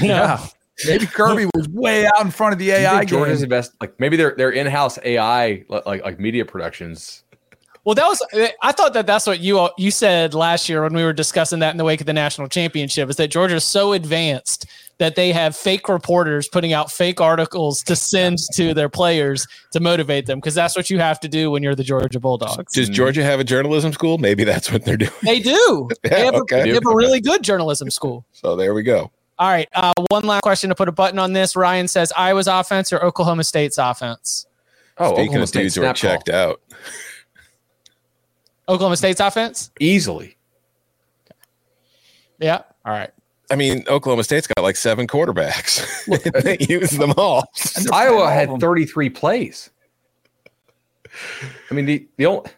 [0.00, 0.46] You Yeah.
[0.86, 3.34] Maybe Kirby was way out in front of the Do you AI think George game.
[3.34, 3.72] is the best?
[3.80, 7.22] Like maybe their their in house AI like like media productions.
[7.84, 8.22] Well, that was.
[8.62, 11.58] I thought that that's what you all, you said last year when we were discussing
[11.58, 13.10] that in the wake of the national championship.
[13.10, 14.66] Is that Georgia's so advanced
[14.98, 19.80] that they have fake reporters putting out fake articles to send to their players to
[19.80, 22.72] motivate them because that's what you have to do when you're the Georgia Bulldogs.
[22.72, 22.94] Does mm-hmm.
[22.94, 24.18] Georgia have a journalism school?
[24.18, 25.12] Maybe that's what they're doing.
[25.22, 25.88] They do.
[26.04, 28.26] Yeah, they, have a, they have a really good journalism school.
[28.32, 29.10] So there we go.
[29.38, 29.68] All right.
[29.74, 31.56] Uh, one last question to put a button on this.
[31.56, 34.46] Ryan says Iowa's offense or Oklahoma State's offense?
[34.96, 36.10] Oh, Speaking Oklahoma of State dudes who are snap call.
[36.10, 36.60] checked out.
[38.68, 39.70] Oklahoma State's offense?
[39.80, 40.36] easily.
[42.38, 42.62] Yeah.
[42.84, 43.10] All right.
[43.50, 45.84] I mean, Oklahoma State's got like seven quarterbacks.
[46.42, 47.44] they use them all.
[47.92, 49.70] Iowa had 33 plays.
[51.70, 52.50] I mean the the only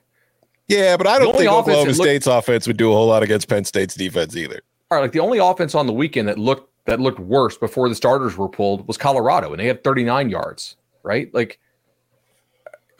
[0.68, 3.22] Yeah, but I don't think Oklahoma that looked- State's offense would do a whole lot
[3.22, 4.60] against Penn State's defense either.
[4.90, 7.88] All right, like the only offense on the weekend that looked that looked worse before
[7.88, 10.76] the starters were pulled was Colorado, and they had 39 yards.
[11.02, 11.58] Right, like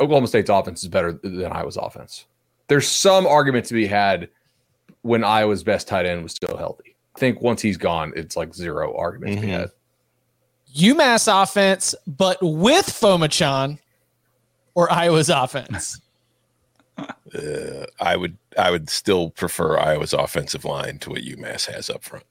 [0.01, 2.27] Oklahoma State's offense is better than Iowa's offense.
[2.68, 4.29] There's some argument to be had
[5.03, 6.96] when Iowa's best tight end was still healthy.
[7.14, 9.51] I think once he's gone, it's like zero argument to be Mhm.
[9.51, 9.70] had.
[10.75, 13.79] UMass offense, but with Phommachanh
[14.75, 16.01] or Iowa's offense?
[16.98, 22.04] Uh, I would I would still prefer Iowa's offensive line to what UMass has up
[22.04, 22.24] front.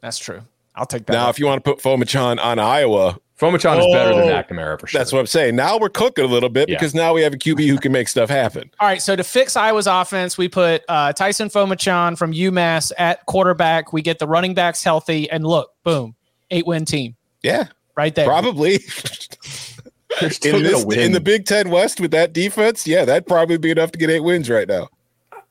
[0.00, 0.42] That's true.
[0.74, 1.12] I'll take that.
[1.12, 4.78] Now, if you want to put Phommachanh on Iowa, Phommachanh is better than Oh, McNamara
[4.78, 4.98] for sure.
[4.98, 5.56] that's what I'm saying.
[5.56, 6.76] Now we're cooking a little bit Yeah.
[6.76, 8.70] because now we have a QB who can make stuff happen.
[8.80, 9.00] All right.
[9.02, 13.92] So to fix Iowa's offense, we put uh, Taisun Phommachanh from UMass at quarterback.
[13.92, 16.14] We get the running backs healthy, and look, boom,
[16.50, 18.26] eight win team Yeah, right there.
[18.26, 18.80] probably.
[20.20, 23.58] They're still in, this, in the Big Ten West with that defense, yeah, that'd probably
[23.58, 24.88] be enough to get eight wins right now.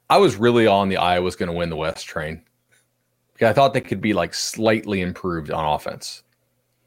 [0.09, 2.41] I was really on the Iowa's going to win the West train.
[3.41, 6.23] I thought they could be like slightly improved on offense.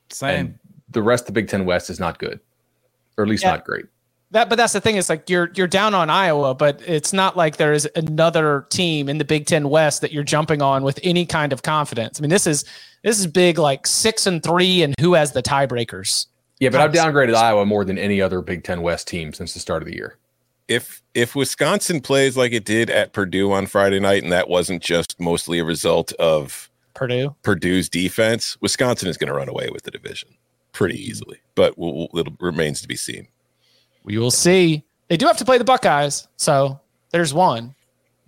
[0.09, 0.39] Same.
[0.47, 0.59] And
[0.91, 2.41] the rest of the Big Ten West is not good,
[3.17, 3.51] or at least Yeah.
[3.51, 3.87] not great.
[4.33, 4.97] That, but that's the thing.
[4.97, 9.09] It's like you're you're down on Iowa, but it's not like there is another team
[9.09, 12.21] in the Big Ten West that you're jumping on with any kind of confidence.
[12.21, 12.65] I mean, this is
[13.03, 16.27] this is big, like six and three, and who has the tiebreakers?
[16.61, 19.61] Yeah, but I've downgraded Iowa more than any other Big Ten West team since the
[19.61, 20.19] start of the year.
[20.69, 24.83] If if Wisconsin plays like it did at Purdue on Friday night, and that wasn't
[24.83, 27.35] just mostly a result of Purdue.
[27.43, 30.29] Purdue's defense, Wisconsin is going to run away with the division.
[30.73, 33.27] pretty easily, but we'll, we'll, it remains to be seen.
[34.05, 34.85] We will see.
[35.09, 36.79] They do have to play the Buckeyes, so
[37.11, 37.75] there's one.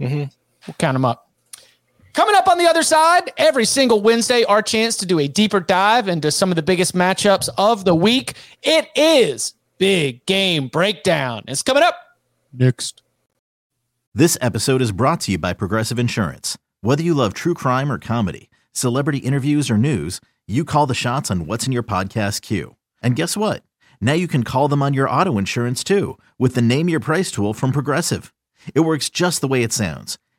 [0.01, 0.25] Mm-hmm.
[0.67, 1.29] We'll count them up.
[2.13, 5.61] Coming up on the other side, every single Wednesday, our chance to do a deeper
[5.61, 8.35] dive into some of the biggest matchups of the week.
[8.63, 11.45] It is Big Game Breakdown.
[11.49, 11.97] It's coming up
[12.53, 13.03] next.
[14.15, 16.59] This episode is brought to you by Progressive Insurance.
[16.83, 21.31] Whether you love true crime or comedy, celebrity interviews or news, you call the shots
[21.31, 22.77] on what's in your podcast queue.
[23.03, 23.63] And guess what?
[24.03, 27.31] Now you can call them on your auto insurance too with the Name Your Price
[27.31, 28.35] tool from Progressive.
[28.75, 30.19] It works just the way it sounds.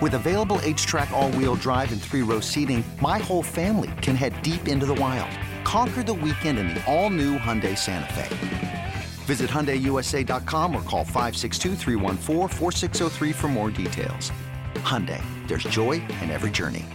[0.00, 4.40] With available HTRAC, all wheel drive, and three row seating, my whole family can head
[4.40, 5.28] deep into the wild.
[5.64, 8.94] Conquer the weekend in the all new Hyundai Santa Fe.
[9.26, 11.76] Visit HyundaiUSA.com or call 562
[13.32, 14.32] for more details.
[14.76, 16.86] Hyundai, there's joy in every journey.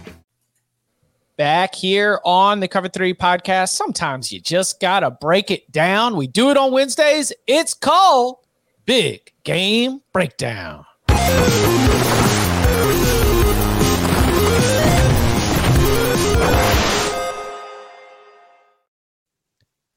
[1.36, 6.16] Back here on the Cover 3 podcast, sometimes you just got to break it down.
[6.16, 7.32] We do it on Wednesdays.
[7.46, 8.38] It's called
[8.84, 10.86] Big Game Breakdown.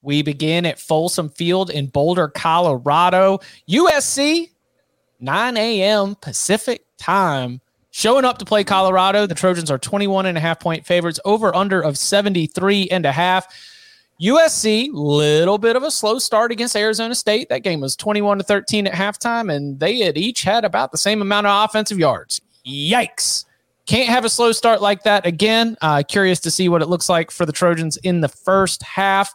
[0.02, 3.40] We begin at Folsom Field in Boulder, Colorado.
[3.68, 4.50] USC,
[5.20, 6.14] 9 a.m.
[6.16, 7.60] Pacific time.
[7.90, 9.26] Showing up to play Colorado.
[9.26, 13.12] The Trojans are 21 and a half point favorites, over under of 73 and a
[13.12, 13.46] half.
[14.20, 17.48] USC, little bit of a slow start against Arizona State.
[17.48, 20.98] That game was 21 to 13 at halftime, and they had each had about the
[20.98, 22.40] same amount of offensive yards.
[22.66, 23.46] Yikes.
[23.86, 25.76] Can't have a slow start like that again.
[25.80, 29.32] Uh, curious to see what it looks like for the Trojans in the first half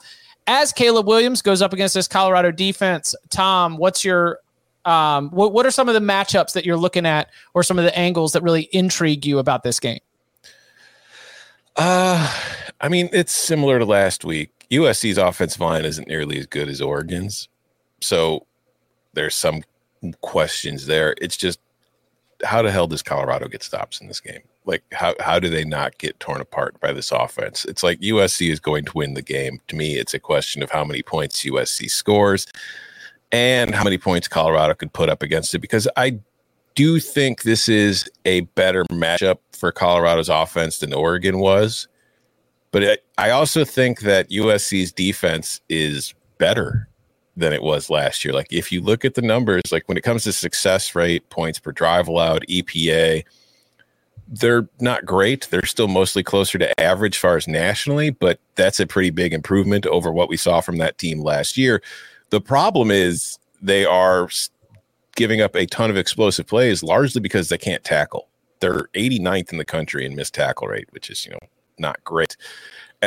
[0.47, 4.39] as Caleb Williams goes up against this Colorado defense, Tom, what's your
[4.85, 7.85] um, what, what are some of the matchups that you're looking at or some of
[7.85, 9.99] the angles that really intrigue you about this game?
[11.75, 12.31] Uh,
[12.79, 14.51] I mean, it's similar to last week.
[14.71, 17.49] USC's offensive line isn't nearly as good as Oregon's.
[18.01, 18.45] So
[19.13, 19.63] there's some
[20.21, 21.15] questions there.
[21.19, 21.59] It's just
[22.43, 24.41] how the hell does Colorado get stops in this game?
[24.65, 27.65] like how how do they not get torn apart by this offense?
[27.65, 29.59] It's like USC is going to win the game.
[29.67, 32.47] To me, it's a question of how many points USC scores
[33.31, 36.19] and how many points Colorado could put up against it because I
[36.75, 41.87] do think this is a better matchup for Colorado's offense than Oregon was.
[42.71, 46.89] But I also think that USC's defense is better
[47.37, 48.33] than it was last year.
[48.33, 51.59] Like if you look at the numbers, like when it comes to success rate, points
[51.59, 53.23] per drive allowed, EPA,
[54.27, 55.47] they're not great.
[55.49, 59.33] They're still mostly closer to average as far as nationally, but that's a pretty big
[59.33, 61.81] improvement over what we saw from that team last year.
[62.31, 64.29] The problem is they are
[65.15, 68.27] giving up a ton of explosive plays largely because they can't tackle.
[68.61, 71.39] They're 89th in the country in missed tackle rate, which is, you know,
[71.77, 72.35] not great.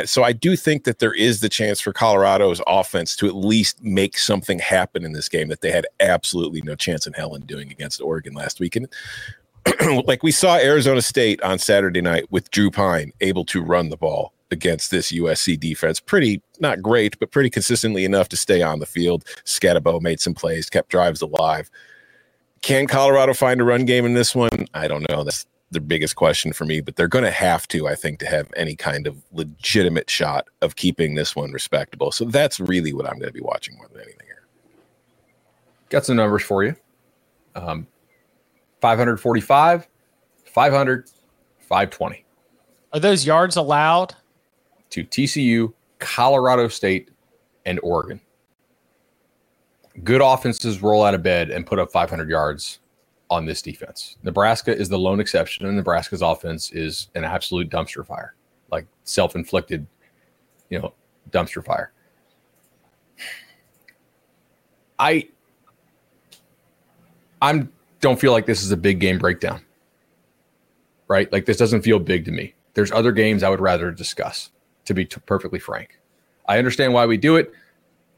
[0.07, 3.83] So I do think that there is the chance for Colorado's offense to at least
[3.83, 7.41] make something happen in this game that they had absolutely no chance in hell in
[7.41, 8.75] doing against Oregon last week.
[8.75, 8.87] And
[10.05, 13.97] like we saw Arizona State on Saturday night with Drew Pyne able to run the
[13.97, 15.99] ball against this USC defense.
[15.99, 19.25] Pretty not great, but pretty consistently enough to stay on the field.
[19.45, 21.69] Skattebo made some plays, kept drives alive.
[22.61, 24.67] Can Colorado find a run game in this one?
[24.73, 25.23] I don't know.
[25.23, 28.25] That's the biggest question for me, but they're going to have to, I think, to
[28.25, 32.11] have any kind of legitimate shot of keeping this one respectable.
[32.11, 34.43] So that's really what I'm going to be watching more than anything here.
[35.89, 36.75] Got some numbers for you.
[37.55, 37.87] Um,
[38.81, 39.87] 545,
[40.45, 41.09] 500,
[41.59, 42.25] 520.
[42.93, 44.15] Are those yards allowed?
[44.91, 47.11] To TCU, Colorado State,
[47.65, 48.19] and Oregon.
[50.03, 52.79] Good offenses roll out of bed and put up 500 yards
[53.29, 54.17] on this defense.
[54.23, 58.35] Nebraska is the lone exception, and Nebraska's offense is an absolute dumpster fire,
[58.71, 59.85] like self inflicted,
[60.69, 60.93] you know,
[61.31, 61.91] dumpster fire.
[64.97, 65.27] I,
[67.41, 67.71] I'm
[68.01, 69.61] don't feel like this is a big game breakdown.
[71.07, 71.31] Right?
[71.31, 72.53] Like this doesn't feel big to me.
[72.73, 74.51] There's other games I would rather discuss,
[74.85, 75.99] to be t- perfectly frank.
[76.47, 77.51] I understand why we do it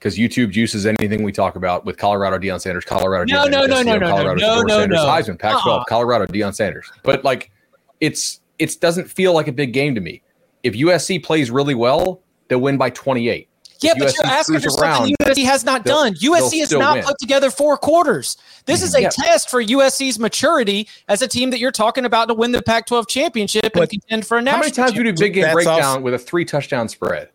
[0.02, 3.68] because YouTube juices anything we talk about with Colorado, Deion Sanders, Colorado, no, Deion no,
[3.68, 5.06] Sanders, no, no, no, Colorado, no, no, no, Sanders, no.
[5.06, 5.84] Heisman, Pac-12, Uh-uh.
[5.86, 6.92] Colorado, Deion Sanders.
[7.04, 7.52] But like,
[8.00, 10.24] it's it doesn't feel like a big game to me.
[10.64, 13.48] If USC plays really well, they'll win by 28.
[13.82, 16.14] Yeah, but you're asking for something USC has not done.
[16.16, 17.04] USC has not win.
[17.04, 18.38] put together four quarters.
[18.66, 19.10] This is a yeah.
[19.10, 23.08] test for USC's maturity as a team that you're talking about to win the Pac-12
[23.08, 24.58] championship but and contend for a national.
[24.58, 27.30] How many times do you do big game breakdown also, with a three touchdown spread?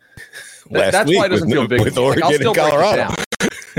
[0.71, 1.81] Last that's why it doesn't with, feel big.
[1.81, 3.15] With Oregon like, I'll still Colorado.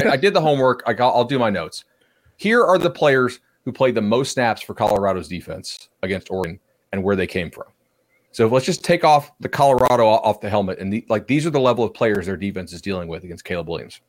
[0.10, 0.84] I did the homework.
[0.86, 1.86] I will do my notes.
[2.38, 6.60] Here are the players who played the most snaps for Colorado's defense against Oregon
[6.92, 7.66] and where they came from.
[8.32, 11.50] So let's just take off the Colorado off the helmet, and the, like these are
[11.50, 14.00] the level of players their defense is dealing with against Caleb Williams.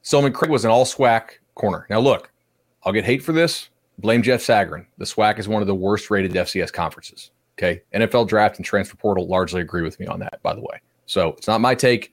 [0.00, 1.86] Solomon Craig was an all SWAC corner.
[1.90, 2.32] Now look,
[2.84, 3.68] I'll get hate for this.
[3.98, 4.86] Blame Jeff Sagarin.
[4.98, 7.30] The SWAC is one of the worst rated FCS conferences.
[7.62, 10.42] Okay, NFL draft and transfer portal largely agree with me on that.
[10.42, 12.12] By the way, so it's not my take.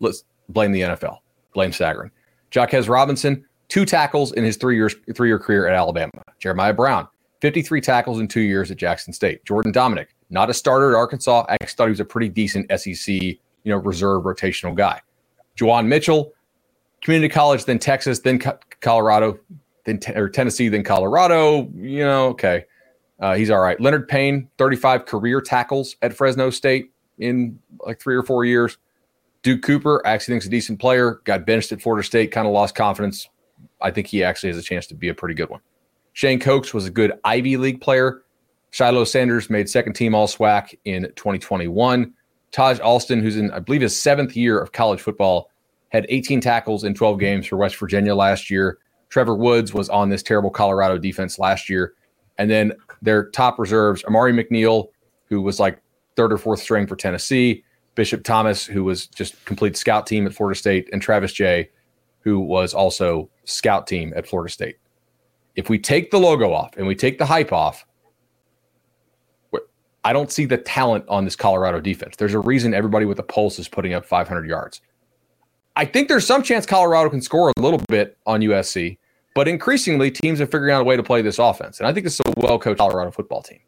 [0.00, 1.18] Let's blame the NFL.
[1.52, 2.10] Blame Sagarin.
[2.50, 6.10] Jaquez Robinson, two tackles in his three years three year career at Alabama.
[6.38, 7.08] Jeremiah Brown,
[7.40, 9.44] 53 tackles in two years at Jackson State.
[9.44, 11.44] Jordan Domineck, not a starter at Arkansas.
[11.48, 15.00] I thought he was a pretty decent SEC, you know, reserve rotational guy.
[15.58, 16.32] Juwan Mitchell,
[17.02, 18.40] community college, then Texas, then
[18.80, 19.38] Colorado,
[19.84, 21.68] then or Tennessee, then Colorado.
[21.74, 22.64] You know, okay,
[23.20, 23.80] uh, he's all right.
[23.80, 28.78] Leonard Payne, 35 career tackles at Fresno State in like three or four years.
[29.42, 31.20] Duke Cooper, actually think he's a decent player.
[31.24, 33.28] Got benched at Florida State, kind of lost confidence.
[33.80, 35.60] I think he actually has a chance to be a pretty good one.
[36.12, 38.22] Shane Cokes was a good Ivy League player.
[38.72, 42.12] Shilo Sanders made second team All SWAC in 2021.
[42.52, 45.50] Taijh Alston, who's in, I believe, his seventh year of college football,
[45.90, 48.78] had 18 tackles in 12 games for West Virginia last year.
[49.08, 51.94] Trevor Woods was on this terrible Colorado defense last year.
[52.38, 52.72] And then
[53.02, 54.88] their top reserves, Amari McNeil,
[55.28, 55.80] who was like
[56.16, 57.64] third or fourth string for Tennessee,
[57.94, 61.70] Bishop Thomas, who was just complete scout team at Florida State, and Travis Jay,
[62.20, 64.76] who was also scout team at Florida State
[65.56, 67.84] if we take the logo off and we take the hype off,
[70.04, 72.14] I don't see the talent on this Colorado defense.
[72.16, 74.80] There's a reason everybody with a pulse is putting up 500 yards.
[75.74, 78.98] I think there's some chance Colorado can score a little bit on USC,
[79.36, 81.78] but increasingly teams are figuring out a way to play this offense.
[81.78, 83.60] And I think this is a well coached Colorado football team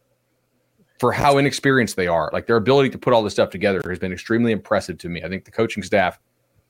[0.98, 2.30] for how inexperienced they are.
[2.32, 5.22] Like their ability to put all this stuff together has been extremely impressive to me.
[5.22, 6.18] I think the coaching staff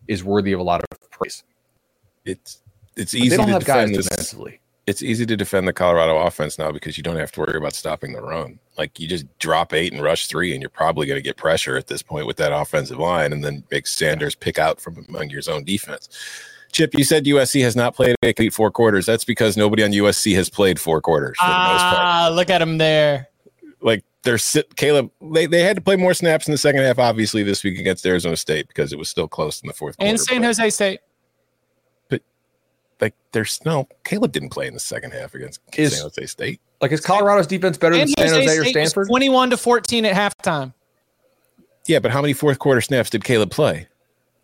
[0.07, 1.45] is worthy of a lot of praise.
[2.27, 2.61] It's
[2.97, 3.31] it's easy.
[3.31, 6.97] But they don't have guys defensively it's easy to defend the Colorado offense now because
[6.97, 8.59] you don't have to worry about stopping the run.
[8.79, 11.77] Like you just drop eight and rush three, and you're probably going to get pressure
[11.77, 15.29] at this point with that offensive line, and then make Sanders pick out from among
[15.29, 16.09] your zone defense.
[16.73, 19.07] Chip, you said USC has not played a complete four quarters.
[19.07, 21.97] That's because nobody on USC has played four quarters ah, the most part.
[21.99, 23.29] Ah, look at him there.
[23.81, 24.39] Like they're
[24.77, 25.11] Caleb.
[25.21, 28.05] They, they had to play more snaps in the second half, obviously, this week against
[28.05, 29.97] Arizona State because it was still close in the fourth.
[29.99, 31.01] And San Jose State
[32.09, 32.23] But
[33.01, 36.61] like there's no Caleb didn't play in the second half against is, San Jose State.
[36.81, 39.09] Like is Colorado's defense better San than San Jose, Jose or Stanford?
[39.09, 40.75] Twenty one to fourteen at halftime.
[41.87, 43.89] Yeah, but how many fourth quarter snaps did Caleb play?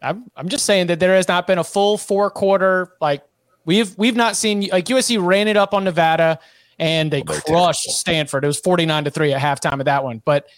[0.05, 3.23] I'm I'm just saying that there has not been a full four quarter like
[3.65, 6.39] we've we've not seen like USC ran it up on Nevada
[6.79, 7.95] and they well, crushed terrible.
[7.95, 8.45] Stanford.
[8.45, 10.23] It was 49 to 3 at halftime of that one.
[10.25, 10.49] But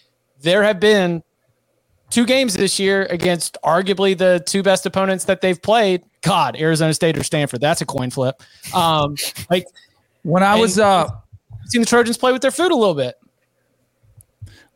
[0.41, 1.23] there have been
[2.11, 6.95] two games this year against arguably the two best opponents that they've played God, Arizona
[6.95, 7.61] State or Stanford.
[7.61, 8.43] That's a coin flip.
[8.75, 9.17] Um,
[9.51, 9.67] like
[10.23, 11.09] when I was uh
[11.67, 13.17] seen the Trojans play with their food a little bit.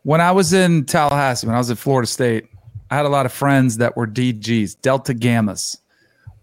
[0.03, 2.47] When I was in Tallahassee, when I was at Florida State,
[2.91, 5.79] I had a lot of friends that were DGs, Delta Gammas.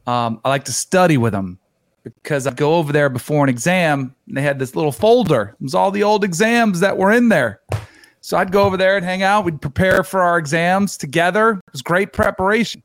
[0.05, 1.59] Um, I like to study with them
[2.03, 5.55] because I'd go over there before an exam and they had this little folder.
[5.59, 7.61] It was all the old exams that were in there.
[8.21, 9.43] So I'd go over there and hang out.
[9.43, 11.51] We'd prepare for our exams together.
[11.51, 12.81] It was great preparation.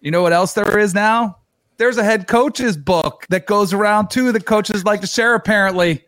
[0.00, 1.38] You know what else there is now?
[1.76, 6.04] There's a head coach's book that goes around too that coaches like to share apparently.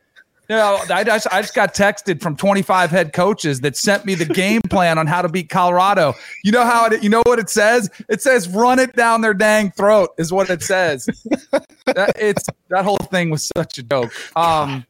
[0.48, 4.24] Know, I just, I just got texted from 25 head coaches that sent me the
[4.24, 6.14] game plan on how to beat Colorado.
[6.44, 7.90] You know how it, you know what it says?
[8.08, 11.06] It says run it down their dang throat is what it says.
[11.86, 14.12] that, it's that whole thing was such a joke.
[14.36, 14.86] Um,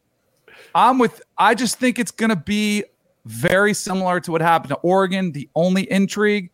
[0.75, 1.21] I'm with.
[1.37, 2.83] I just think it's going to be
[3.25, 5.31] very similar to what happened to Oregon.
[5.31, 6.51] The only intrigue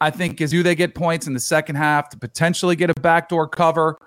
[0.00, 3.00] I think, is do they get points in the second half to potentially get a
[3.00, 3.98] backdoor cover?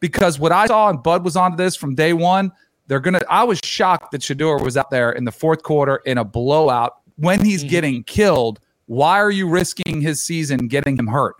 [0.00, 2.52] Because what I saw and Bud was onto this from day one,
[2.86, 3.20] they're gonna.
[3.28, 6.98] I was shocked that Shedeur was out there in the fourth quarter in a blowout
[7.16, 7.70] when he's mm-hmm.
[7.70, 8.60] getting killed.
[8.86, 11.36] Why are you risking his season getting him hurt?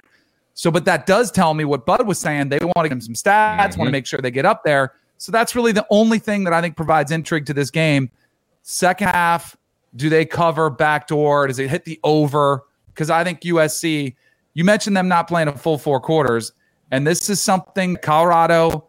[0.54, 2.48] So, but that does tell me what Bud was saying.
[2.48, 3.80] They want to give him some stats, mm-hmm.
[3.80, 4.94] want to make sure they get up there.
[5.18, 8.10] So that's really the only thing that I think provides intrigue to this game.
[8.62, 9.56] Second half,
[9.96, 11.46] do they cover backdoor?
[11.46, 12.64] Does it hit the over?
[12.94, 14.14] because I think USC,
[14.54, 16.52] you mentioned them not playing a full four quarters,
[16.90, 18.88] and this is something Colorado,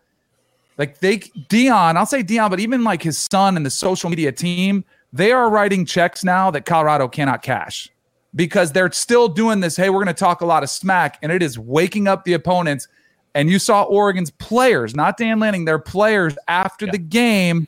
[0.78, 4.32] like they Deion, I'll say Deion, but even like his son and the social media
[4.32, 7.90] team, they are writing checks now that Colorado cannot cash.
[8.36, 9.76] because they're still doing this.
[9.76, 12.34] Hey, we're going to talk a lot of smack, and it is waking up the
[12.34, 12.88] opponents.
[13.36, 16.92] And you saw Oregon's players, not Dan Lanning, their players after yeah.
[16.92, 17.68] the game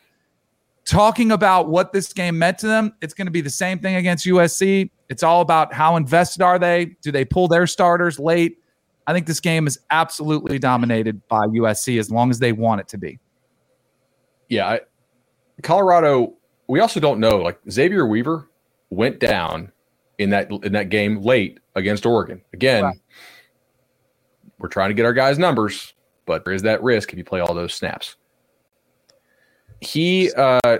[0.85, 2.93] talking about what this game meant to them.
[3.01, 4.91] It's going to be the same thing against USC.
[5.09, 6.95] It's all about how invested are they?
[7.01, 8.59] Do they pull their starters late?
[9.07, 12.87] I think this game is absolutely dominated by USC as long as they want it
[12.89, 13.19] to be.
[14.49, 14.81] Yeah, I,
[15.61, 16.33] Colorado.
[16.67, 17.37] We also don't know.
[17.37, 18.49] Like Xavier Weaver
[18.89, 19.71] went down
[20.17, 22.41] in that in that game late against Oregon.
[22.53, 22.97] Again, right.
[24.59, 25.93] we're trying to get our guys' numbers,
[26.25, 28.15] but there is that risk if you play all those snaps.
[29.81, 30.77] He, uh,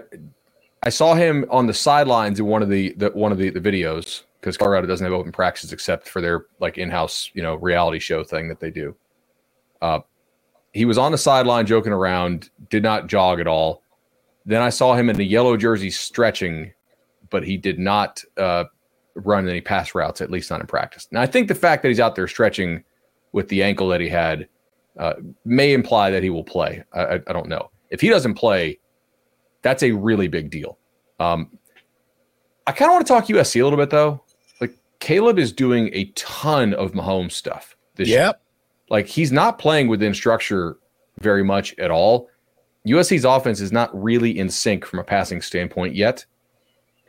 [0.83, 3.59] I saw him on the sidelines in one of the, the one of the, the
[3.59, 7.97] videos because Colorado doesn't have open practices except for their like in-house, you know, reality
[7.97, 8.95] show thing that they do.
[9.81, 10.01] Uh,
[10.71, 13.81] he was on the sideline joking around, did not jog at all.
[14.45, 16.71] Then I saw him in the yellow jersey stretching,
[17.31, 18.65] but he did not uh,
[19.15, 21.07] run any pass routes, at least not in practice.
[21.09, 22.83] Now, I think the fact that he's out there stretching
[23.31, 24.47] with the ankle that he had
[24.99, 26.83] uh, may imply that he will play.
[26.93, 27.71] I, I, don't know.
[27.89, 28.77] If he doesn't play,
[29.63, 30.77] that's a really big deal.
[31.19, 31.57] Um,
[32.67, 34.21] I kind of want to talk USC a little bit, though.
[35.05, 38.17] Caleb is doing a ton of Mahomes stuff this yep.
[38.17, 38.33] year.
[38.89, 40.79] Like, he's not playing within structure
[41.19, 42.27] very much at all.
[42.87, 46.25] USC's offense is not really in sync from a passing standpoint yet.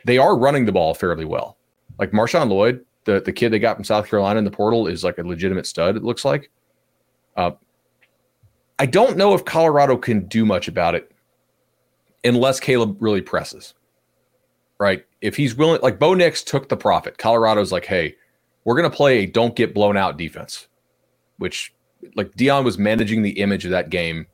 [0.05, 1.57] They are running the ball fairly well.
[1.97, 5.03] Like Marshawn Lloyd, the the kid they got from South Carolina in the portal, is
[5.03, 5.97] like a legitimate stud.
[5.97, 6.51] It looks like.
[7.35, 7.51] Uh,
[8.77, 11.11] I don't know if Colorado can do much about it
[12.23, 13.73] unless Caleb really presses.
[14.79, 15.05] Right?
[15.21, 17.17] If he's willing, like Bo Nix took the profit.
[17.17, 18.15] Colorado's like, hey,
[18.63, 20.67] we're gonna play a don't get blown out defense,
[21.37, 21.73] which
[22.15, 24.27] like Deion was managing the image of that game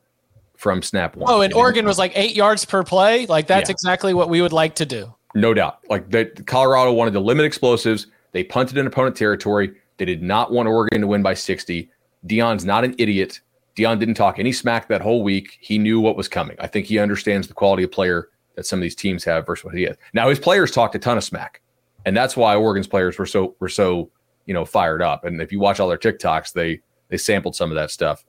[0.58, 1.32] from snap one.
[1.32, 3.26] Oh, and Oregon was like eight yards per play.
[3.26, 3.74] Like that's yeah.
[3.74, 5.14] exactly what we would like to do.
[5.36, 5.80] No doubt.
[5.90, 8.08] Like that Colorado wanted to limit explosives.
[8.32, 9.74] They punted in opponent territory.
[9.98, 11.90] They did not want Oregon to win by 60.
[12.28, 13.42] Deion's not an idiot.
[13.76, 15.58] Deion didn't talk any smack that whole week.
[15.60, 16.56] He knew what was coming.
[16.60, 19.66] I think he understands the quality of player that some of these teams have versus
[19.66, 19.96] what he has.
[20.14, 21.62] Now his players talked a ton of smack.
[22.06, 24.12] And that's why Oregon's players were so were so,
[24.46, 25.24] you know, fired up.
[25.24, 28.26] And if you watch all their TikToks, they they sampled some of that stuff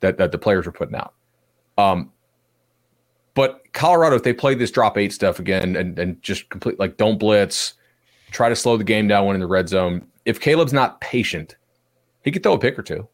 [0.00, 1.14] that that the players were putting out.
[1.76, 2.12] Um,
[3.34, 6.96] but Colorado, if they play this drop eight stuff again and, and just complete like
[6.96, 7.74] don't blitz,
[8.30, 10.06] try to slow the game down when in the red zone.
[10.24, 11.56] If Caleb's not patient,
[12.22, 13.08] he could throw a pick or two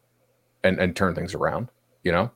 [0.63, 1.69] and, and turn things around,
[2.03, 2.31] you know?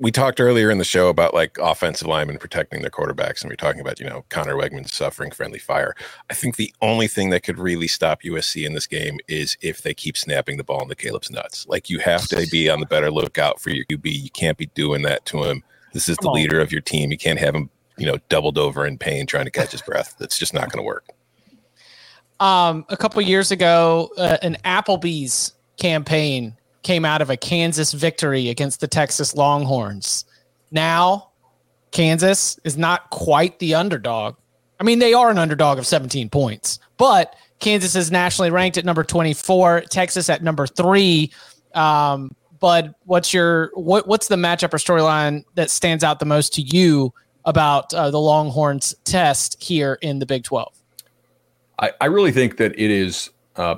[0.00, 3.52] We talked earlier in the show about like offensive linemen protecting their quarterbacks, and we
[3.52, 5.94] are talking about, you know, Conner Weigman suffering friendly fire.
[6.30, 9.82] I think the only thing that could really stop USC in this game is if
[9.82, 11.66] they keep snapping the ball into Caleb's nuts.
[11.68, 14.22] Like you have to be on the better lookout for your QB.
[14.22, 17.10] You can't be doing that to him this is Come the leader of your team.
[17.10, 20.16] You can't have him, you know, doubled over in pain trying to catch his breath.
[20.18, 21.06] That's just not going to work.
[22.38, 28.48] Um, a couple years ago, uh, an Applebee's campaign came out of a Kansas victory
[28.48, 30.24] against the Texas Longhorns.
[30.70, 31.30] Now,
[31.90, 34.36] Kansas is not quite the underdog.
[34.78, 38.84] I mean, they are an underdog of 17 points, but Kansas is nationally ranked at
[38.84, 41.30] number 24, Texas at number three.
[41.74, 46.54] Um, but what's your what what's the matchup or storyline that stands out the most
[46.54, 47.12] to you
[47.46, 50.74] about uh, the Longhorns test here in the Big Twelve?
[51.78, 53.76] I, I really think that it is uh,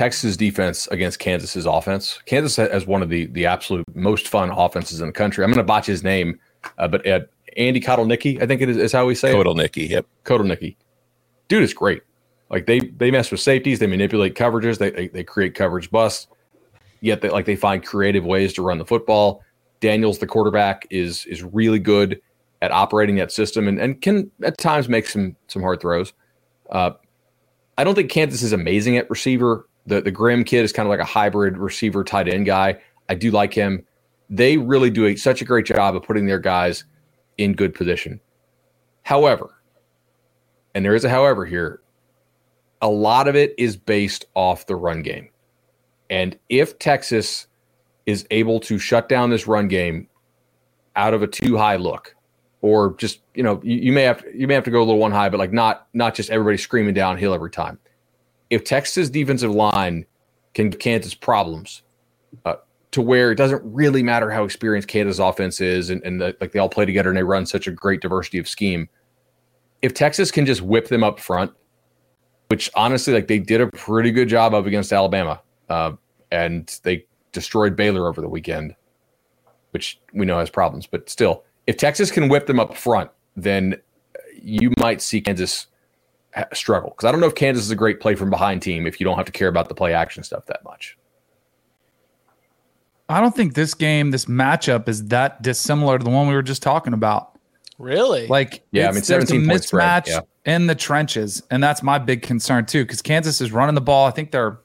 [0.00, 2.20] Texas defense against Kansas's offense.
[2.24, 5.44] Kansas has one of the the absolute most fun offenses in the country.
[5.44, 6.40] I'm going to botch his name,
[6.78, 7.20] uh, but uh,
[7.58, 9.90] Andy Kotelnicki, I think it is, is how we say Kotelnicki, it.
[9.90, 10.76] Yep, Kotelnicki.
[11.48, 12.02] Dude is great.
[12.48, 16.28] Like they they mess with safeties, they manipulate coverages, they they, they create coverage busts
[17.00, 19.42] yet they like they find creative ways to run the football.
[19.80, 22.20] Daniels, the quarterback, is is really good
[22.62, 26.12] at operating that system and, and can at times make some some hard throws.
[26.70, 26.92] Uh,
[27.78, 29.66] I don't think Kansas is amazing at receiver.
[29.86, 32.78] The the Grimm kid is kind of like a hybrid receiver tight end guy.
[33.08, 33.84] I do like him.
[34.28, 36.84] They really do a, such a great job of putting their guys
[37.38, 38.20] in good position.
[39.02, 39.60] However,
[40.74, 41.80] and there is a however here,
[42.80, 45.28] a lot of it is based off the run game.
[46.08, 47.46] And if Texas
[48.06, 50.08] is able to shut down this run game
[50.96, 52.14] out of a too high look,
[52.62, 54.98] or just you know you, you, may have you may have to go a little
[54.98, 57.78] one high, but like not not just everybody screaming downhill every time.
[58.50, 60.04] If Texas defensive line
[60.54, 61.82] can give Kansas problems
[62.44, 62.56] uh,
[62.90, 66.52] to where it doesn't really matter how experienced Kansas offense is, and, and the, like
[66.52, 68.88] they all play together and they run such a great diversity of scheme.
[69.82, 71.52] If Texas can just whip them up front,
[72.48, 75.92] which honestly, like they did a pretty good job of against Alabama uh,
[76.32, 78.74] and they destroyed Baylor over the weekend,
[79.70, 80.86] which we know has problems.
[80.86, 83.76] But still, if Texas can whip them up front, then
[84.34, 85.68] you might see Kansas
[86.52, 89.00] struggle because I don't know if Kansas is a great play from behind team if
[89.00, 90.96] you don't have to care about the play action stuff that much.
[93.08, 96.42] I don't think this game, this matchup is that dissimilar to the one we were
[96.42, 97.36] just talking about.
[97.76, 98.28] Really?
[98.28, 100.20] Like, yeah, I mean, 17 there's a mismatch yeah.
[100.44, 102.84] in the trenches, and that's my big concern too.
[102.84, 104.06] Because Kansas is running the ball.
[104.06, 104.60] I think they're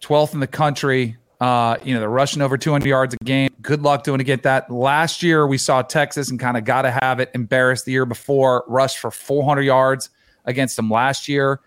[0.00, 1.18] 12th in the country.
[1.38, 3.50] Uh, you know, they're rushing over 200 yards a game.
[3.60, 4.70] Good luck doing to get that.
[4.70, 8.06] Last year, we saw Texas and kind of got to have it embarrassed the year
[8.06, 10.08] before, rushed for 400 yards
[10.46, 11.60] against them last year.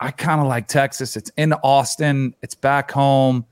[0.00, 1.16] I kind of like Texas.
[1.16, 3.46] It's in Austin, it's back home.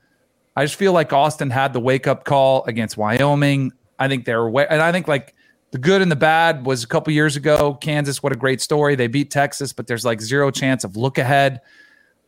[0.55, 3.73] I just feel like Austin had the wake up call against Wyoming.
[3.99, 5.33] I think they're way, and I think like
[5.71, 7.73] the good and the bad was a couple years ago.
[7.81, 8.95] Kansas, what a great story.
[8.95, 11.61] They beat Texas, but there's like zero chance of look ahead.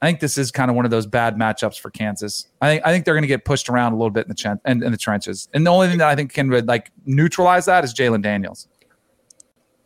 [0.02, 2.48] I think this is kind of one of those bad matchups for Kansas.
[2.62, 4.36] I think I think they're going to get pushed around a little bit in the
[4.36, 7.66] chen- in, in the trenches, and the only thing that I think can like neutralize
[7.66, 8.68] that is Jalon Daniels.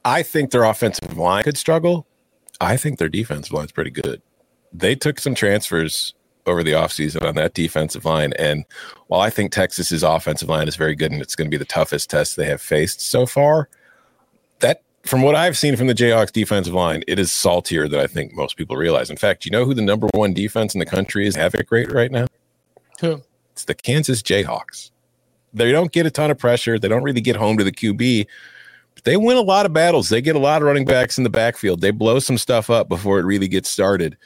[0.04, 2.08] I think their offensive line could struggle.
[2.62, 4.22] I think their defensive line's pretty good.
[4.72, 6.14] They took some transfers
[6.46, 8.34] over the offseason on that defensive line.
[8.40, 8.66] And
[9.08, 11.66] while I think Texas's offensive line is very good and it's going to be the
[11.66, 13.68] toughest test they have faced so far,
[14.60, 18.08] that from what I've seen from the Jayhawks defensive line, it is saltier than I
[18.08, 19.10] think most people realize.
[19.10, 21.92] In fact, you know who the number one defense in the country is havoc rate
[21.92, 22.28] right now?
[23.02, 23.22] Who?
[23.54, 24.92] It's the Kansas Jayhawks.
[25.54, 26.80] They don't get a ton of pressure.
[26.80, 28.28] They don't really get home to the QB.
[29.04, 30.10] They win a lot of battles.
[30.10, 31.82] They get a lot of running backs in the backfield.
[31.82, 34.18] They blow some stuff up before it really gets started.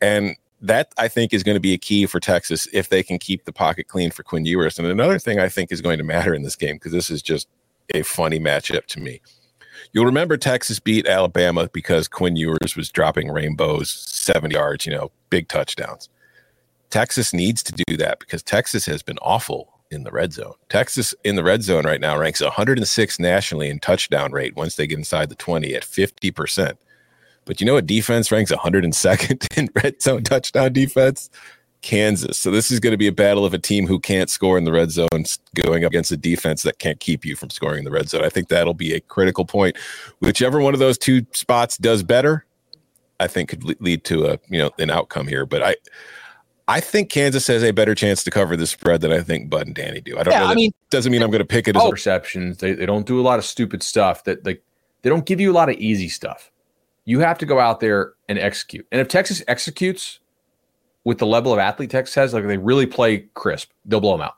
[0.00, 3.18] And that I think is going to be a key for Texas if they can
[3.18, 4.78] keep the pocket clean for Quinn Ewers.
[4.78, 7.22] And another thing I think is going to matter in this game because this is
[7.22, 7.48] just
[7.94, 9.20] a funny matchup to me.
[9.92, 15.12] You'll remember Texas beat Alabama because Quinn Ewers was dropping rainbows 70 yards, you know,
[15.30, 16.08] big touchdowns.
[16.90, 20.54] Texas needs to do that because Texas has been awful in the red zone.
[20.68, 24.86] Texas in the red zone right now ranks 106 nationally in touchdown rate once they
[24.86, 26.76] get inside the 20 at 50%.
[27.44, 31.30] But you know what defense ranks 102nd in red zone touchdown defense?
[31.80, 32.36] Kansas.
[32.36, 34.64] So this is going to be a battle of a team who can't score in
[34.64, 35.24] the red zone
[35.54, 38.24] going up against a defense that can't keep you from scoring in the red zone.
[38.24, 39.76] I think that'll be a critical point.
[40.18, 42.44] Whichever one of those two spots does better,
[43.20, 45.76] I think could lead to a, you know, an outcome here, but I
[46.68, 49.66] I think Kansas has a better chance to cover the spread than I think Bud
[49.66, 50.18] and Danny do.
[50.18, 50.46] I don't Yeah, know.
[50.46, 52.58] I mean- doesn't mean I'm going to pick it as Oh, a receptions.
[52.58, 54.62] They, they don't do a lot of stupid stuff that like
[55.02, 56.50] they don't give you a lot of easy stuff.
[57.06, 58.86] You have to go out there and execute.
[58.92, 60.20] And if Texas executes
[61.04, 64.20] with the level of athlete Texas has, like they really play crisp, they'll blow them
[64.26, 64.34] out.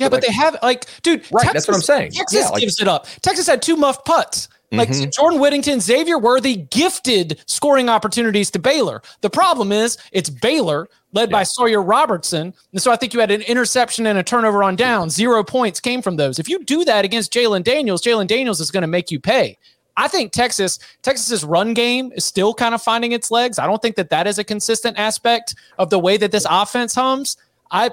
[0.00, 1.24] Yeah, But but they have like, dude.
[1.30, 2.10] Right, that's what I'm saying.
[2.12, 3.06] Texas Yeah, like- gives it up.
[3.22, 4.48] Texas had two muffed putts.
[4.76, 5.12] Like Mhm.
[5.12, 9.02] Jordan Whittington, Xavier Worthy gifted scoring opportunities to Baylor.
[9.20, 12.52] The problem is it's Baylor led by Sawyer Robertson.
[12.72, 15.10] And so I think you had an interception and a turnover on down.
[15.10, 16.38] Zero points came from those.
[16.38, 19.56] If you do that against Jalon Daniels, Jalon Daniels is going to make you pay.
[19.96, 23.60] I think Texas Texas's run game is still kind of finding its legs.
[23.60, 26.96] I don't think that that is a consistent aspect of the way that this offense
[26.96, 27.36] hums.
[27.70, 27.90] I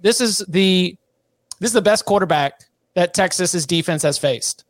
[0.00, 0.96] this is the
[1.60, 2.62] this is the best quarterback
[2.94, 4.64] that Texas's defense has faced.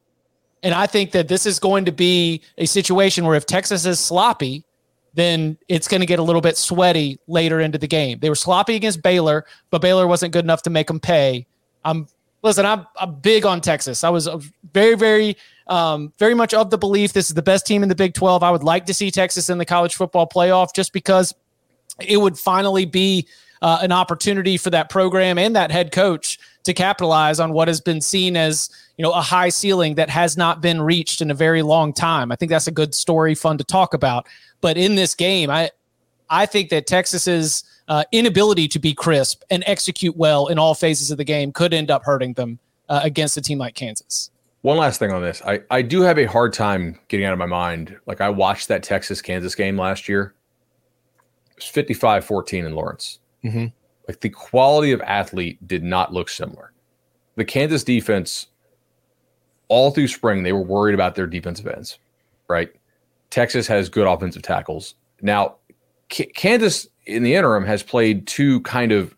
[0.64, 4.00] And I think that this is going to be a situation where if Texas is
[4.00, 4.64] sloppy,
[5.12, 8.18] then it's going to get a little bit sweaty later into the game.
[8.18, 11.46] They were sloppy against Baylor, but Baylor wasn't good enough to make them pay.
[11.84, 12.08] I'm
[12.42, 14.04] listen, I'm, I'm big on Texas.
[14.04, 14.28] I was
[14.72, 15.36] very, very,
[15.66, 18.42] um, very much of the belief this is the best team in the Big 12.
[18.42, 21.34] I would like to see Texas in the college football playoff just because
[22.00, 23.26] it would finally be
[23.62, 27.80] uh, an opportunity for that program and that head coach to capitalize on what has
[27.80, 31.34] been seen as you know a high ceiling that has not been reached in a
[31.34, 32.32] very long time.
[32.32, 34.26] I think that's a good story, fun to talk about.
[34.60, 35.70] But in this game, I
[36.30, 41.10] I think that Texas's uh, inability to be crisp and execute well in all phases
[41.10, 42.58] of the game could end up hurting them
[42.88, 44.30] uh, against a team like Kansas.
[44.62, 45.42] One last thing on this.
[45.46, 47.98] I, I do have a hard time getting out of my mind.
[48.06, 50.34] Like I watched that Texas Kansas game last year.
[51.50, 53.18] It was 55 14 in Lawrence.
[53.44, 53.72] Mhm.
[54.08, 56.72] Like the quality of athlete did not look similar.
[57.36, 58.48] The Kansas defense,
[59.68, 61.98] all through spring, they were worried about their defensive ends,
[62.48, 62.70] right?
[63.30, 64.94] Texas has good offensive tackles.
[65.22, 65.56] Now,
[66.08, 69.16] K- Kansas in the interim has played two kind of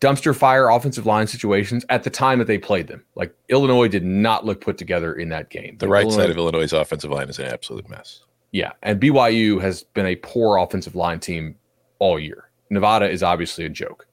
[0.00, 3.04] dumpster fire offensive line situations at the time that they played them.
[3.14, 5.76] Like Illinois did not look put together in that game.
[5.78, 8.22] the right side of Illinois' offensive line is an absolute mess.
[8.50, 11.54] Yeah, and BYU has been a poor offensive line team
[12.00, 12.50] all year.
[12.72, 14.06] Nevada is obviously a joke.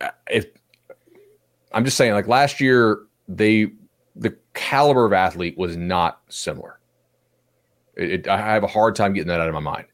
[0.00, 0.46] Uh, If
[1.72, 3.70] I'm just saying, like last year, they
[4.16, 6.80] the caliber of athlete was not similar.
[7.96, 9.86] It, it- I have a hard time getting that out of my mind.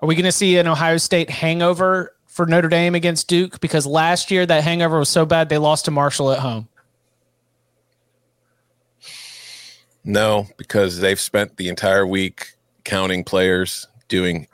[0.00, 3.60] Are we going to see an Ohio State hangover for Notre Dame against Duke?
[3.60, 6.66] Because last year that hangover was so bad they lost to Marshall at home.
[10.04, 14.48] No, because they've spent the entire week counting players, doing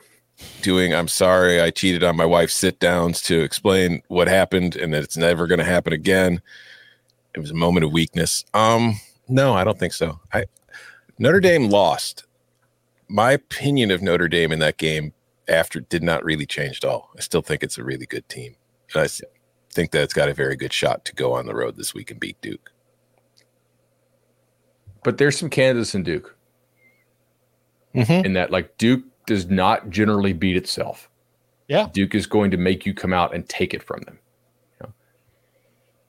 [0.61, 4.93] doing I'm sorry I cheated on my wife's sit downs to explain what happened and
[4.93, 6.41] that it's never going to happen again.
[7.35, 8.45] It was a moment of weakness.
[8.53, 10.19] Um no, I don't think so.
[10.33, 10.45] I
[11.17, 12.25] Notre Dame lost.
[13.07, 15.13] My opinion of Notre Dame in that game
[15.47, 17.09] after did not really change at all.
[17.17, 18.55] I still think it's a really good team.
[18.93, 19.07] And I
[19.71, 22.11] think that it's got a very good shot to go on the road this week
[22.11, 22.71] and beat Duke.
[25.03, 26.35] But there's some candidates in Duke.
[27.95, 28.25] Mm-hmm.
[28.25, 31.09] In that, like Duke does not generally beat itself.
[31.69, 31.87] Yeah.
[31.93, 34.19] Duke is going to make you come out and take it from them.
[34.81, 34.93] You know?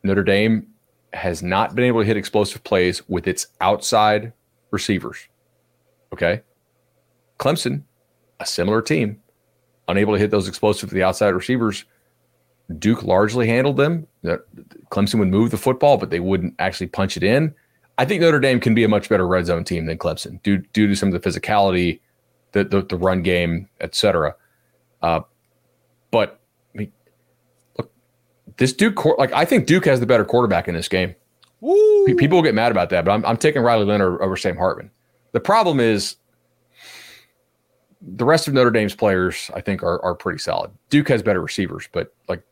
[0.02, 0.66] Notre Dame
[1.12, 4.32] has not been able to hit explosive plays with its outside
[4.70, 5.28] receivers.
[6.14, 6.40] Okay.
[7.38, 7.82] Clemson,
[8.40, 9.20] a similar team,
[9.86, 11.84] unable to hit those explosive to the outside receivers.
[12.78, 14.06] Duke largely handled them.
[14.90, 17.54] Clemson would move the football, but they wouldn't actually punch it in.
[17.98, 20.58] I think Notre Dame can be a much better red zone team than Clemson due,
[20.72, 22.00] due to some of the physicality,
[22.52, 24.34] the, the, the run game, etc.
[25.02, 25.20] Uh,
[26.10, 26.40] but
[26.74, 26.92] I mean,
[27.78, 27.92] look,
[28.56, 31.14] this Duke, like I think Duke has the better quarterback in this game.
[31.60, 32.06] Woo.
[32.16, 34.90] People will get mad about that, but I'm, I'm taking Riley Leonard over Sam Hartman.
[35.32, 36.16] The problem is
[38.00, 40.70] the rest of Notre Dame's players, I think, are are pretty solid.
[40.88, 42.42] Duke has better receivers, but like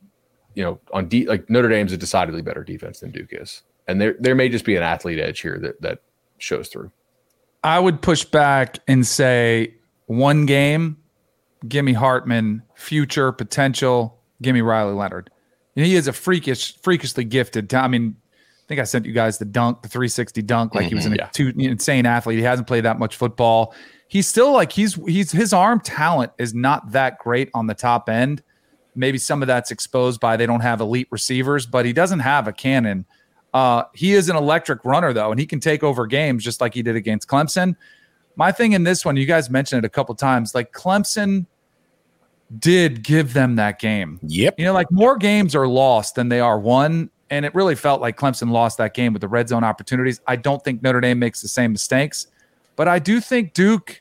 [0.55, 4.01] you know, on D like Notre Dame's a decidedly better defense than Duke is, and
[4.01, 6.03] there there may just be an athlete edge here that that
[6.39, 6.91] shows through.
[7.65, 9.75] I would push back and say
[10.09, 10.97] one game,
[11.69, 15.31] give me Hartman, future potential, give me Riley Leonard.
[15.77, 17.73] Know, he is a freakish, freakishly gifted.
[17.73, 20.89] I mean, I think I sent you guys the dunk, the 360 dunk, like mm-hmm,
[20.89, 21.27] he was an yeah.
[21.27, 22.39] too, insane athlete.
[22.39, 23.75] He hasn't played that much football.
[24.09, 28.09] He's still like he's he's his arm talent is not that great on the top
[28.09, 28.43] end.
[28.95, 32.49] Maybe some of that's exposed by they don't have elite receivers, but he doesn't have
[32.49, 33.05] a cannon.
[33.53, 36.75] Uh, he is an electric runner though, and he can take over games just like
[36.75, 37.77] he did against Clemson.
[38.39, 41.45] My thing in this one, you guys mentioned it a couple times, like Clemson
[42.61, 44.21] did give them that game.
[44.23, 44.55] Yep.
[44.59, 47.11] You know, like more games are lost than they are won.
[47.31, 50.21] And it really felt like Clemson lost that game with the red zone opportunities.
[50.27, 52.29] I don't think Notre Dame makes the same mistakes,
[52.77, 54.01] but I do think Duke,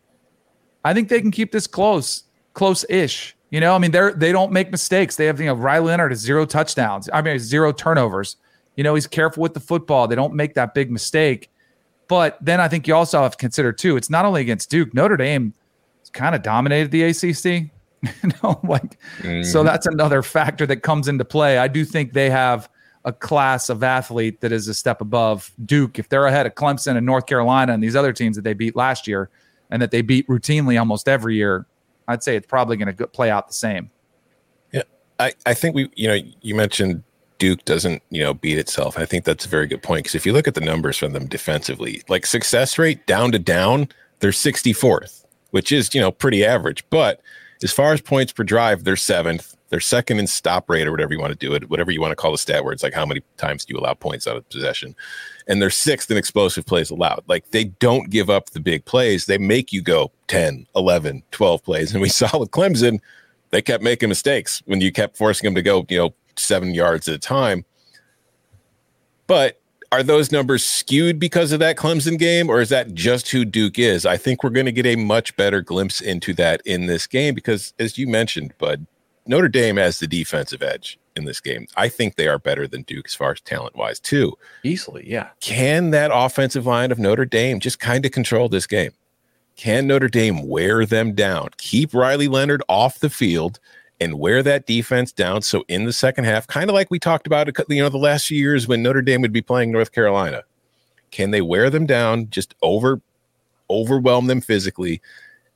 [0.86, 2.24] I think they can keep this close,
[2.54, 3.36] close ish.
[3.50, 5.16] You know, I mean, they're they don't make mistakes.
[5.16, 7.10] They have, you know, Riley Leonard has zero touchdowns.
[7.12, 8.38] I mean, zero turnovers.
[8.76, 10.08] You know, he's careful with the football.
[10.08, 11.50] They don't make that big mistake.
[12.08, 14.94] But then I think you also have to consider too, it's not only against Duke,
[14.94, 15.54] Notre Dame
[16.14, 17.72] kind of dominated the ACC.
[18.24, 19.42] you know, like mm-hmm.
[19.44, 21.58] so that's another factor that comes into play.
[21.58, 22.70] I do think they have
[23.06, 25.98] a class of athlete that is a step above Duke.
[25.98, 28.76] If they're ahead of Clemson and North Carolina and these other teams that they beat
[28.76, 29.30] last year
[29.72, 31.66] and that they beat routinely almost every year,
[32.08, 33.90] I'd say it's probably going to play out the same.
[34.72, 34.84] Yeah,
[35.20, 37.04] I, I think we, you know, you mentioned
[37.38, 38.98] Duke doesn't, you know, beat itself.
[38.98, 41.14] I think that's a very good point because if you look at the numbers from
[41.14, 46.44] them defensively, like success rate down to down, they're 64th, which is, you know, pretty
[46.44, 46.84] average.
[46.90, 47.22] But
[47.64, 49.56] as far as points per drive, they're seventh.
[49.70, 52.12] They're second in stop rate or whatever you want to do it, whatever you want
[52.12, 54.38] to call the stat where it's like how many times do you allow points out
[54.38, 54.96] of possession.
[55.48, 57.24] And they're sixth in explosive plays allowed.
[57.28, 59.26] Like they don't give up the big plays.
[59.26, 61.92] They make you go 10, 11, 12 plays.
[61.92, 63.00] And we saw with Clemson,
[63.50, 67.08] they kept making mistakes when you kept forcing them to go, you know, seven yards
[67.08, 67.66] at a time.
[69.28, 69.60] But
[69.92, 73.80] are those numbers skewed because of that Clemson game, or is that just who Duke
[73.80, 74.06] is?
[74.06, 77.34] I think we're going to get a much better glimpse into that in this game
[77.36, 78.86] because, as you mentioned, Bud,
[79.26, 81.68] Notre Dame has the defensive edge in this game.
[81.76, 84.38] I think they are better than Duke as far as talent wise, too.
[84.64, 85.30] Easily, yeah.
[85.40, 88.92] Can that offensive line of Notre Dame just kind of control this game?
[89.56, 91.50] Can Notre Dame wear them down?
[91.58, 93.60] Keep Riley Leonard off the field
[94.00, 95.42] and wear that defense down.
[95.42, 98.28] So in the second half, kind of like we talked about, you know, the last
[98.28, 100.44] few years when Notre Dame would be playing North Carolina,
[101.12, 103.02] can they wear them down, just over,
[103.70, 105.02] overwhelm them physically,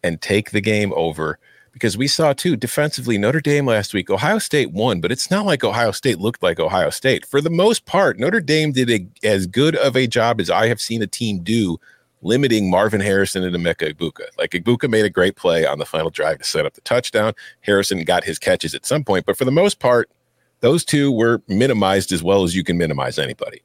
[0.04, 1.38] and take the game over?
[1.72, 4.10] Because we saw too defensively Notre Dame last week.
[4.10, 7.26] Ohio State won, but it's not like Ohio State looked like Ohio State.
[7.26, 10.68] For the most part, Notre Dame did a, as good of a job as I
[10.68, 11.80] have seen a team do
[12.22, 14.26] limiting Marvin Harrison and Emeka Egbuka.
[14.38, 17.34] Like Egbuka made a great play on the final drive to set up the touchdown.
[17.61, 20.09] Harrison got his catches at some point, but for the most part,
[20.59, 23.63] those two were minimized as well as you can minimize anybody.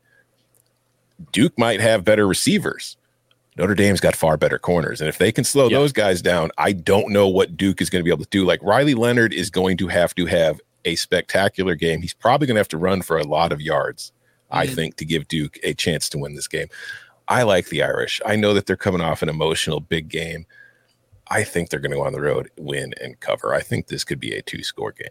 [1.33, 2.97] Duke might have better receivers.
[3.57, 5.01] Notre Dame's got far better corners.
[5.01, 8.01] And if they can slow those guys down, I don't know what Duke is going
[8.01, 8.45] to be able to do.
[8.45, 12.03] Like Riley Leonard is going to have to have a spectacular game.
[12.03, 14.13] He's probably going to have to run for a lot of yards,
[14.51, 14.59] mm-hmm.
[14.59, 16.69] I think, to give Duke a chance to win this game.
[17.29, 18.21] I like the Irish.
[18.25, 20.47] I know that they're coming off an emotional big game.
[21.29, 23.53] I think they're going to go on the road, win, and cover.
[23.53, 25.09] I think this could be a two score game.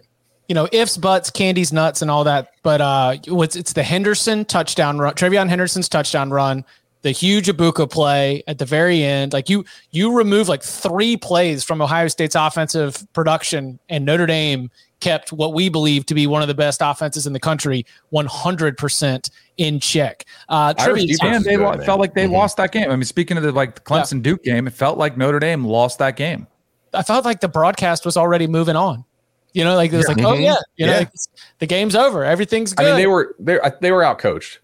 [0.48, 2.52] You know, ifs, buts, candies, nuts, and all that.
[2.64, 6.64] But uh, it's, it's the Henderson touchdown run, TreVeyon Henderson's touchdown run,
[7.02, 9.34] the huge Egbuka play at the very end.
[9.34, 14.70] Like you, you remove like three plays from Ohio State's offensive production, and Notre Dame
[15.06, 19.30] kept what we believe to be one of the best offenses in the country 100%
[19.58, 20.26] in check.
[20.50, 22.34] Uh, trivia and they good, felt like they mm-hmm.
[22.34, 22.90] lost that game.
[22.90, 26.00] I mean, speaking of the like Clemson Duke game, it felt like Notre Dame lost
[26.00, 26.48] that game.
[26.92, 29.06] I felt like the broadcast was already moving on.
[29.54, 30.16] You know, like it was yeah.
[30.16, 30.44] like, oh, mm-hmm.
[30.44, 31.00] oh yeah, you know, yeah.
[31.00, 31.12] Like,
[31.60, 32.84] the game's over, everything's good.
[32.84, 34.60] I mean, they were they they were out coached.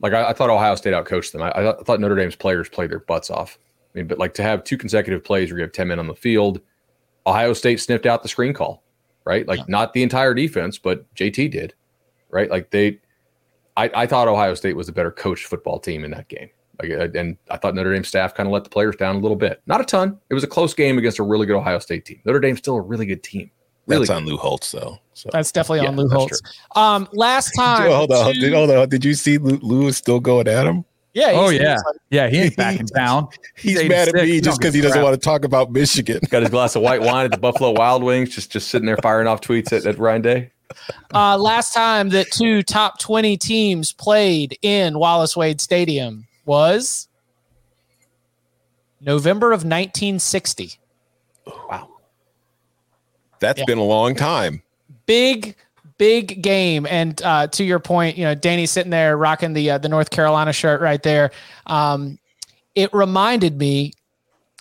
[0.00, 1.42] Like I, I, thought Ohio State outcoached them.
[1.42, 3.58] I, I, thought Notre Dame's players played their butts off.
[3.94, 6.06] I mean, but like to have two consecutive plays where you have 10 men on
[6.06, 6.60] the field,
[7.26, 8.84] Ohio State sniffed out the screen call,
[9.28, 9.46] right?
[9.46, 9.64] Like yeah.
[9.68, 11.74] not the entire defense, but JT did,
[12.30, 12.50] right?
[12.50, 12.98] Like they,
[13.76, 16.48] I, I thought Ohio State was a better coached football team in that game.
[16.80, 19.36] Like, and I thought Notre Dame staff kind of let the players down a little
[19.36, 19.60] bit.
[19.66, 20.18] Not a ton.
[20.30, 22.20] It was a close game against a really good Ohio State team.
[22.24, 23.50] Notre Dame's still a really good team.
[23.86, 24.98] Really that's on Lou Holtz, though.
[25.12, 26.40] So that's definitely yeah, on Lou Holtz.
[26.74, 28.88] Um, last time, hold on, did, hold on.
[28.88, 30.86] Did you see Lou, Lou is still going at him?
[31.18, 31.32] Yeah.
[31.34, 31.74] Oh yeah.
[31.74, 32.28] Like, yeah.
[32.28, 33.28] He ain't backing down.
[33.56, 36.20] He's, he's mad at me just because he doesn't want to talk about Michigan.
[36.30, 38.96] Got his glass of white wine at the Buffalo Wild Wings, just just sitting there
[39.02, 40.50] firing off tweets at, at Ryan Day.
[41.12, 47.08] Uh, last time that two top twenty teams played in Wallace Wade Stadium was
[49.00, 50.74] November of 1960.
[51.46, 51.88] Wow.
[53.40, 53.64] That's yeah.
[53.66, 54.62] been a long time.
[55.06, 55.56] Big,
[55.98, 56.86] big game.
[56.86, 60.10] And uh, to your point, you know, Danny's sitting there rocking the uh, the North
[60.10, 61.30] Carolina shirt right there.
[61.66, 62.18] Um,
[62.74, 63.92] it reminded me,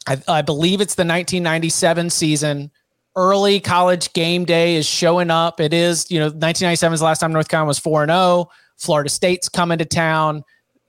[0.07, 2.71] I, I believe it's the 1997 season.
[3.15, 5.59] Early college game day is showing up.
[5.59, 8.49] It is, you know, 1997 is the last time North Carolina was 4 0.
[8.77, 10.43] Florida State's coming to town.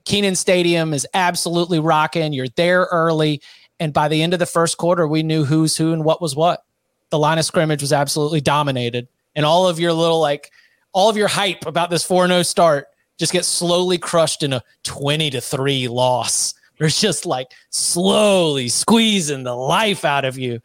[0.05, 2.33] Kenan Stadium is absolutely rocking.
[2.33, 3.41] You're there early.
[3.79, 6.35] And by the end of the first quarter, we knew who's who and what was
[6.35, 6.63] what
[7.09, 9.07] the line of scrimmage was absolutely dominated.
[9.35, 10.51] And all of your little like
[10.91, 15.29] all of your hype about this 4-0 start just gets slowly crushed in a 20
[15.31, 16.53] to 3 loss.
[16.79, 20.61] There's just like slowly squeezing the life out of you.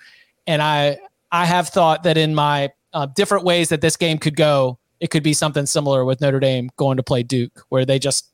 [0.47, 0.99] And I
[1.33, 5.11] I have thought that in my uh, different ways that this game could go, it
[5.11, 8.27] could be something similar with Notre Dame going to play Duke, where they just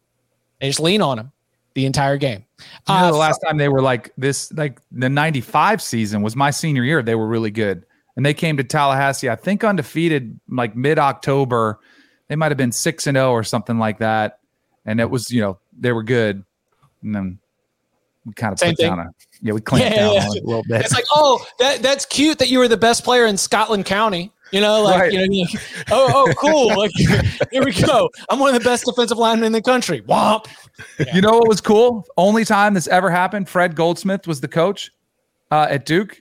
[0.61, 1.33] they just lean on them
[1.75, 2.45] the entire game.
[2.59, 6.37] You know, uh, the last time they were like this, like the '95 season was
[6.37, 7.03] my senior year.
[7.03, 7.87] They were really good
[8.21, 11.81] and they came to Tallahassee, I think undefeated, like mid October.
[12.29, 14.41] They might have been six and zero oh or something like that,
[14.85, 16.45] and it was you know they were good,
[17.03, 17.39] and then
[18.27, 18.91] we kind of Same put thing.
[18.91, 19.11] down a
[19.41, 20.41] yeah we clamped yeah, down yeah, yeah.
[20.43, 20.83] a little bit.
[20.83, 24.31] It's like oh that that's cute that you were the best player in Scotland County.
[24.53, 25.13] You know, like right.
[25.15, 25.47] you know,
[25.91, 26.69] oh, oh, cool.
[26.77, 26.91] Like
[27.51, 28.11] here we go.
[28.29, 30.03] I'm one of the best defensive linemen in the country.
[30.03, 30.45] Womp.
[30.99, 31.15] Yeah.
[31.15, 32.07] You know what was cool?
[32.19, 33.49] Only time this ever happened.
[33.49, 34.91] Fred Goldsmith was the coach
[35.51, 36.21] uh, at Duke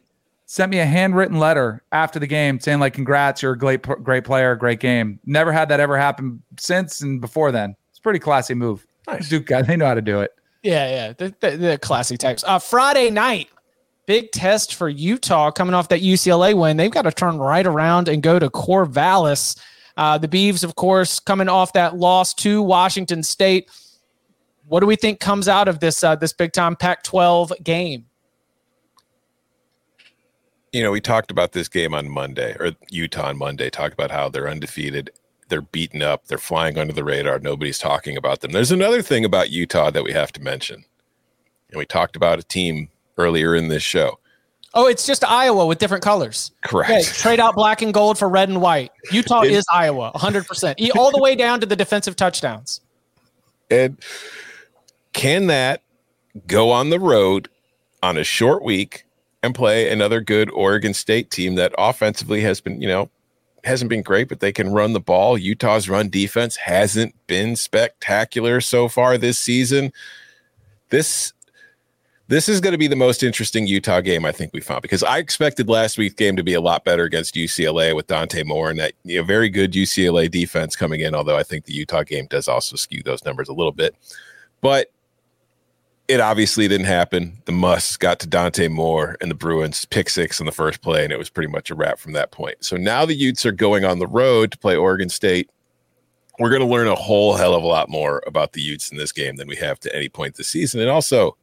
[0.50, 4.24] sent me a handwritten letter after the game saying like congrats you're a great great
[4.24, 5.20] player great game.
[5.24, 7.76] Never had that ever happen since and before then.
[7.92, 8.84] It's a pretty classy move.
[9.08, 9.30] Nice.
[9.30, 10.34] Duke guy they know how to do it.
[10.64, 11.14] Yeah yeah.
[11.14, 12.44] The, the, the classy types.
[12.44, 13.50] Uh friday night
[14.08, 16.78] big test for utah coming off that ucla win.
[16.78, 19.56] They've got to turn right around and go to corvallis.
[19.98, 23.70] Uh, the Beavs of course coming off that loss to washington state.
[24.66, 28.09] What do we think comes out of this uh, this big time pac 12 game
[30.72, 34.12] you know, we talked about this game on Monday, or Utah on Monday, talked about
[34.12, 35.12] how they're undefeated.
[35.48, 36.28] They're beaten up.
[36.28, 37.40] They're flying under the radar.
[37.40, 38.52] Nobody's talking about them.
[38.52, 40.86] There's another thing about Utah that we have to mention.
[41.72, 44.20] And we talked about a team earlier in this show.
[44.76, 46.52] Oh, it's just Iowa with different colors.
[46.64, 46.92] Correct.
[46.92, 48.92] Okay, trade out black and gold for red and white.
[49.12, 50.96] Utah is Iowa, 100%.
[50.96, 52.82] All the way down to the defensive touchdowns.
[53.72, 53.98] And
[55.14, 55.82] can that
[56.46, 57.50] go on the road
[58.04, 59.06] on a short week
[59.44, 63.10] and play another good Oregon State team that offensively has been, you know,
[63.64, 65.38] hasn't been great, but they can run the ball.
[65.38, 69.92] Utah's run defense hasn't been spectacular so far this season.
[70.90, 71.34] This
[72.28, 75.04] this is going to be the most interesting Utah game I think we found because
[75.04, 78.70] I expected last week's game to be a lot better against UCLA with Dante Moore
[78.70, 81.16] and that you know very good UCLA defense coming in.
[81.16, 83.96] Although I think the Utah game does also skew those numbers a little bit,
[84.62, 84.92] but
[86.10, 87.40] it obviously didn't happen.
[87.46, 91.04] The Musts got to Dante Moore and the Bruins pick six in the first play,
[91.04, 92.66] and it was pretty much a wrap from that point.
[92.66, 95.52] So now the Utes are going on the road to play Oregon State.
[96.40, 98.98] We're going to learn a whole hell of a lot more about the Utes in
[98.98, 100.82] this game than we have to any point this season.
[100.82, 101.38] And also,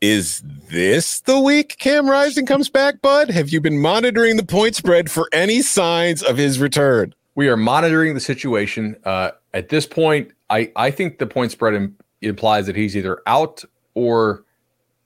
[0.00, 3.28] is this the week Cam Rising comes back, bud?
[3.28, 7.14] Have you been monitoring the point spread for any signs of his return?
[7.34, 8.96] We are monitoring the situation.
[9.04, 13.64] Uh, at this point, I, I think the point spread implies that he's either out
[13.94, 14.44] or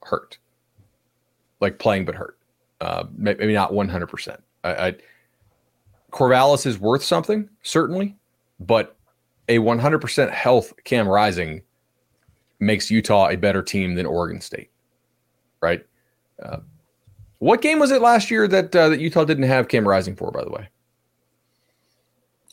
[0.03, 0.37] hurt,
[1.59, 2.37] like playing but hurt.
[2.79, 4.37] Uh, maybe not 100%.
[4.63, 4.95] I, I,
[6.11, 8.15] Corvallis is worth something, certainly,
[8.59, 8.95] but
[9.49, 11.61] a 100% health Cam Rising
[12.59, 14.69] makes Utah a better team than Oregon State,
[15.61, 15.85] right?
[16.41, 16.57] Uh,
[17.39, 20.31] what game was it last year that uh, that Utah didn't have Cam Rising for?
[20.31, 20.67] By the way,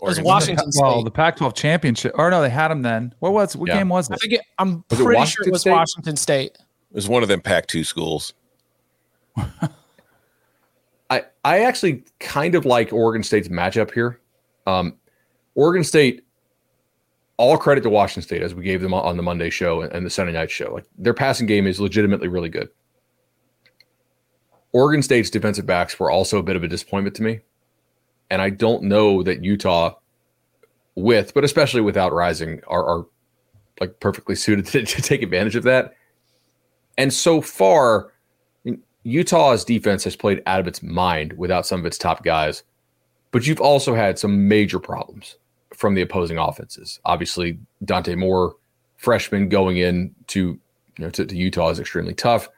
[0.04, 0.82] It was Oregon Washington State.
[0.82, 3.14] Well, the Pac-12 championship, or no, they had them then.
[3.20, 3.78] What was what Yeah.
[3.78, 4.20] game was I it?
[4.20, 5.72] think it, I'm Was it pretty sure it was State?
[5.72, 6.52] Washington State.
[6.90, 8.34] It was one of them Pac-2 schools.
[11.10, 14.20] I I actually kind of like Oregon State's matchup here.
[14.66, 14.96] Um,
[15.54, 16.24] Oregon State,
[17.36, 20.10] all credit to Washington State as we gave them on the Monday show and the
[20.10, 20.72] Sunday night show.
[20.72, 22.68] Like their passing game is legitimately really good.
[24.72, 27.40] Oregon State's defensive backs were also a bit of a disappointment to me,
[28.30, 29.94] and I don't know that Utah,
[30.94, 33.06] with but especially without Rising, are, are
[33.80, 35.94] like perfectly suited to, to take advantage of that.
[36.96, 38.12] And so far,
[39.02, 42.62] Utah's defense has played out of its mind without some of its top guys,
[43.32, 45.36] but you've also had some major problems
[45.74, 47.00] from the opposing offenses.
[47.04, 48.56] Obviously, Dante Moore,
[48.96, 50.58] freshman going in to
[50.96, 52.48] you know to, to Utah is extremely tough.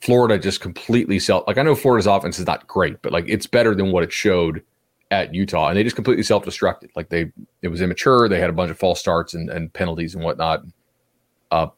[0.00, 3.46] Florida just completely self like I know Florida's offense is not great, but like it's
[3.46, 4.62] better than what it showed
[5.10, 6.90] at Utah, and they just completely self destructed.
[6.94, 7.32] Like they
[7.62, 8.28] it was immature.
[8.28, 10.62] They had a bunch of false starts and, and penalties and whatnot.
[11.50, 11.68] Uh,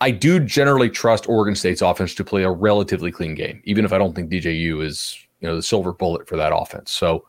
[0.00, 3.92] I do generally trust Oregon State's offense to play a relatively clean game, even if
[3.92, 6.90] I don't think DJU is you know the silver bullet for that offense.
[6.90, 7.26] So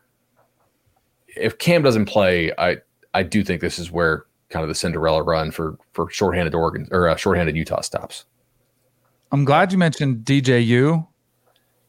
[1.28, 2.78] if Cam doesn't play, I
[3.14, 6.88] I do think this is where kind of the Cinderella run for for shorthanded Oregon
[6.92, 8.26] or uh, shorthanded Utah stops.
[9.32, 11.06] I'm glad you mentioned DJU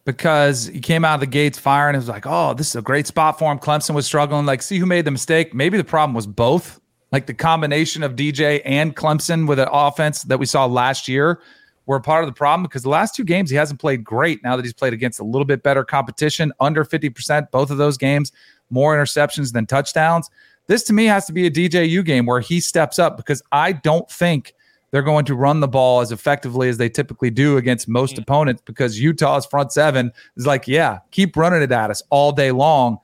[0.06, 1.96] because he came out of the gates firing.
[1.96, 3.58] It was like, oh, this is a great spot for him.
[3.58, 4.46] Clemson was struggling.
[4.46, 5.52] Like, see who made the mistake.
[5.52, 6.80] Maybe the problem was both.
[7.12, 11.40] Like the combination of DJ and Clemson with an offense that we saw last year
[11.86, 14.42] were part of the problem because the last two games he hasn't played great.
[14.42, 17.96] Now that he's played against a little bit better competition, under 50%, both of those
[17.96, 18.32] games,
[18.70, 20.30] more interceptions than touchdowns.
[20.68, 23.72] This to me has to be a DJU game where he steps up because I
[23.72, 24.54] don't think
[24.90, 28.62] they're going to run the ball as effectively as they typically do against most opponents
[28.64, 32.98] because Utah's front seven is like, yeah, keep running it at us all day long.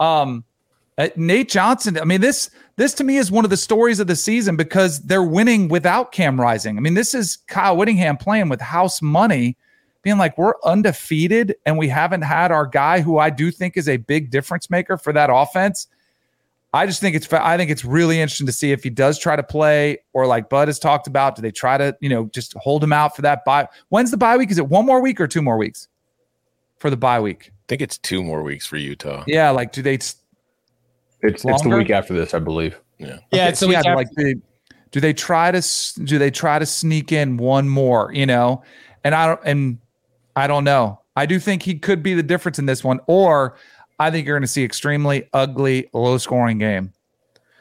[0.00, 0.44] Um,
[0.98, 4.06] uh, Nate Johnson, I mean, this this to me is one of the stories of
[4.06, 6.76] the season because they're winning without Cam Rising.
[6.76, 9.56] I mean, this is Kyle Whittingham playing with house money,
[10.02, 13.88] being like, we're undefeated and we haven't had our guy who I do think is
[13.88, 15.86] a big difference maker for that offense.
[16.76, 19.34] I just think it's I think it's really interesting to see if he does try
[19.36, 21.36] to play or like Bud has talked about.
[21.36, 23.68] Do they try to you know just hold him out for that bye?
[23.88, 24.50] When's the bye week?
[24.50, 25.88] Is it one more week or two more weeks
[26.78, 27.50] for the bye week?
[27.50, 29.24] I think it's two more weeks for Utah.
[29.26, 29.94] Yeah, like do they?
[29.94, 30.16] It's
[31.22, 32.78] it's the week after this, I believe.
[32.98, 33.06] Yeah.
[33.06, 34.34] Yeah, Okay, it's so the week yeah, after- like they,
[34.92, 35.62] do they try to
[36.04, 38.12] do they try to sneak in one more?
[38.12, 38.62] You know,
[39.04, 39.78] and I don't and
[40.36, 41.00] I don't know.
[41.16, 43.56] I do think he could be the difference in this one, or
[43.98, 46.92] I think you're going to see extremely ugly, low scoring game.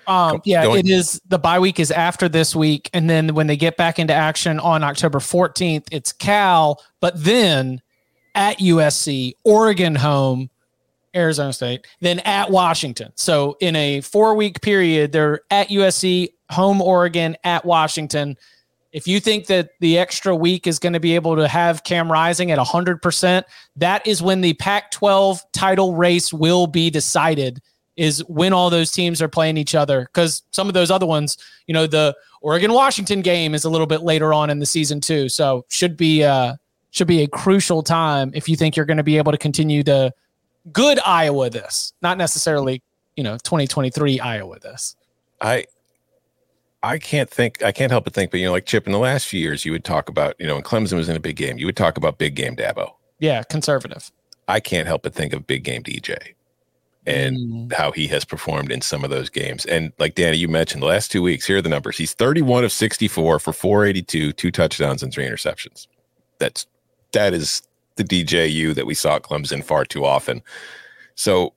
[0.08, 1.20] Um, yeah, going- it is.
[1.28, 4.60] The bye week is after this week, and then when they get back into action
[4.60, 7.82] on October 14th, it's Cal, but then
[8.36, 10.50] at USC, Oregon home,
[11.16, 13.12] Arizona State, then at Washington.
[13.16, 18.38] So in a four week period, they're at USC, home Oregon, at Washington.
[18.96, 22.10] If you think that the extra week is going to be able to have Cam
[22.10, 23.44] Rising at 100%,
[23.76, 27.62] that is when the Pac 12 title race will be decided
[27.98, 30.04] is when all those teams are playing each other.
[30.04, 31.38] Because some of those other ones,
[31.68, 35.02] you know, the Oregon Washington game is a little bit later on in the season
[35.02, 35.28] too.
[35.28, 36.56] So should be uh
[36.92, 39.84] should be a crucial time if you think you're going to be able to continue
[39.84, 40.14] the
[40.72, 42.82] good Iowa this, not necessarily
[43.18, 44.96] you know 2023 Iowa this.
[45.42, 45.66] I
[46.86, 49.00] I can't think I can't help but think, but you know, like Chip in the
[49.00, 51.36] last few years, you would talk about, you know, when Clemson was in a big
[51.36, 52.92] game, you would talk about big game Dabo.
[53.20, 54.12] Yeah, conservative.
[54.48, 56.16] I can't help but think of big game DJ
[57.08, 57.74] and Mm.
[57.74, 59.66] how he has performed in some of those games.
[59.66, 61.98] And like Danny, you mentioned the last two weeks, here are the numbers.
[61.98, 65.88] He's 31 of 64 for 482, two touchdowns and three interceptions.
[66.40, 66.68] That's
[67.14, 67.64] that is
[67.96, 70.42] the DJU that we saw at Clemson far too often.
[71.16, 71.54] So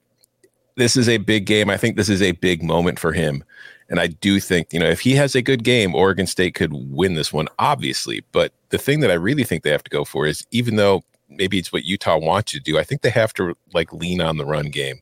[0.76, 1.68] this is a big game.
[1.68, 3.42] I think this is a big moment for him.
[3.88, 6.72] And I do think, you know, if he has a good game, Oregon State could
[6.72, 8.22] win this one, obviously.
[8.32, 11.04] But the thing that I really think they have to go for is even though
[11.28, 14.20] maybe it's what Utah wants you to do, I think they have to like lean
[14.20, 15.00] on the run game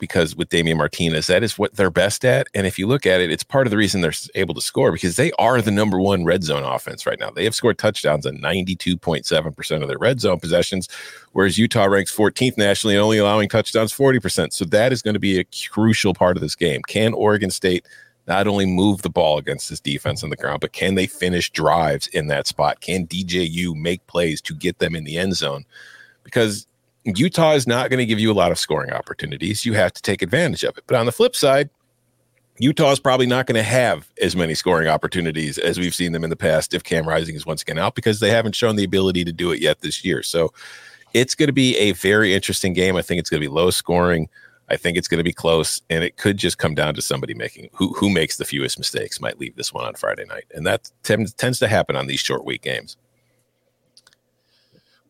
[0.00, 2.48] because with Damion Martinez, that is what they're best at.
[2.54, 4.90] And if you look at it, it's part of the reason they're able to score
[4.90, 7.30] because they are the number one red zone offense right now.
[7.30, 10.88] They have scored touchdowns on 92.7% of their red zone possessions,
[11.32, 14.52] whereas Utah ranks 14th nationally and only allowing touchdowns 40%.
[14.52, 16.82] So that is going to be a crucial part of this game.
[16.82, 17.86] Can Oregon State
[18.26, 21.50] not only move the ball against this defense on the ground, but can they finish
[21.50, 22.80] drives in that spot?
[22.80, 25.64] Can DJU make plays to get them in the end zone?
[26.22, 26.66] Because
[27.04, 29.64] Utah is not going to give you a lot of scoring opportunities.
[29.64, 30.84] You have to take advantage of it.
[30.86, 31.70] But on the flip side,
[32.58, 36.24] Utah is probably not going to have as many scoring opportunities as we've seen them
[36.24, 38.84] in the past if Cam Rising is once again out because they haven't shown the
[38.84, 40.22] ability to do it yet this year.
[40.22, 40.52] So
[41.14, 42.96] it's going to be a very interesting game.
[42.96, 44.28] I think it's going to be low scoring.
[44.68, 47.34] I think it's going to be close, and it could just come down to somebody
[47.34, 50.64] making who who makes the fewest mistakes might leave this one on Friday night, and
[50.66, 52.96] that tends tends to happen on these short week games.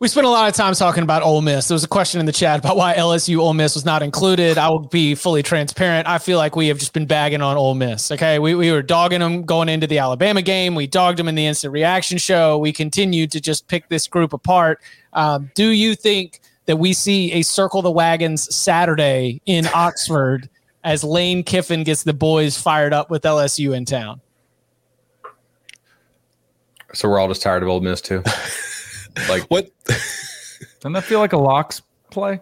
[0.01, 1.69] We spent a lot of time talking about Ole Miss.
[1.69, 4.57] There was a question in the chat about why LSU Ole Miss was not included.
[4.57, 6.09] I will be fully transparent.
[6.09, 8.11] I feel like we have just been bagging on Ole Miss.
[8.11, 8.39] Okay.
[8.39, 10.75] We, we were dogging them going into the Alabama game.
[10.75, 12.57] We dogged them in the instant reaction show.
[12.57, 14.81] We continued to just pick this group apart.
[15.13, 20.49] Um, do you think that we see a circle the wagons Saturday in Oxford
[20.83, 24.23] as Lane Kiffin gets the boys fired up with LSU in town?
[26.95, 28.25] So we're all just tired of Ole Miss too.
[29.29, 29.71] like what?
[29.87, 32.41] Doesn't that feel like a locks play?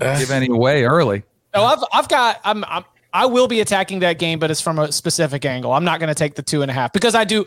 [0.00, 1.24] Uh, Give any away early.
[1.54, 4.78] No, I've I've got I'm, I'm I will be attacking that game, but it's from
[4.78, 5.72] a specific angle.
[5.72, 7.44] I'm not going to take the two and a half because I do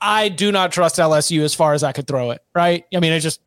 [0.00, 2.42] I do not trust LSU as far as I could throw it.
[2.54, 2.84] Right?
[2.94, 3.40] I mean, it's just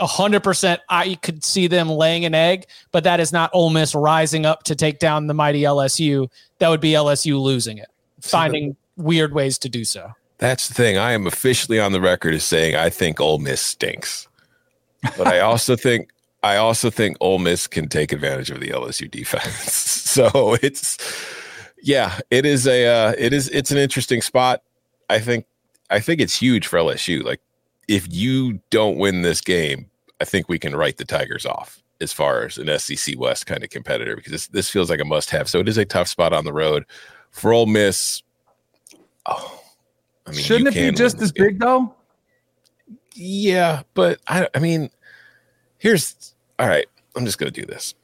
[0.00, 0.80] hundred percent.
[0.88, 4.64] I could see them laying an egg, but that is not Ole Miss rising up
[4.64, 6.28] to take down the mighty LSU.
[6.58, 7.88] That would be LSU losing it,
[8.20, 10.10] finding weird ways to do so.
[10.42, 10.98] That's the thing.
[10.98, 14.26] I am officially on the record as saying I think Ole Miss stinks,
[15.16, 16.10] but I also think
[16.42, 19.72] I also think Ole Miss can take advantage of the LSU defense.
[19.72, 20.98] so it's
[21.80, 24.64] yeah, it is a uh, it is it's an interesting spot.
[25.08, 25.46] I think
[25.90, 27.22] I think it's huge for LSU.
[27.22, 27.40] Like
[27.86, 29.88] if you don't win this game,
[30.20, 33.62] I think we can write the Tigers off as far as an SEC West kind
[33.62, 35.48] of competitor because this, this feels like a must have.
[35.48, 36.84] So it is a tough spot on the road
[37.30, 38.24] for Ole Miss.
[39.26, 39.61] Oh,
[40.26, 41.46] I mean, shouldn't it be just as game.
[41.46, 41.94] big though?
[43.14, 44.90] Yeah, but I, I mean,
[45.78, 46.86] here's all right.
[47.16, 47.94] I'm just going to do this.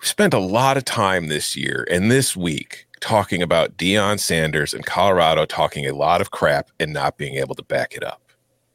[0.00, 4.72] We spent a lot of time this year and this week talking about Deion Sanders
[4.72, 8.20] and Colorado talking a lot of crap and not being able to back it up.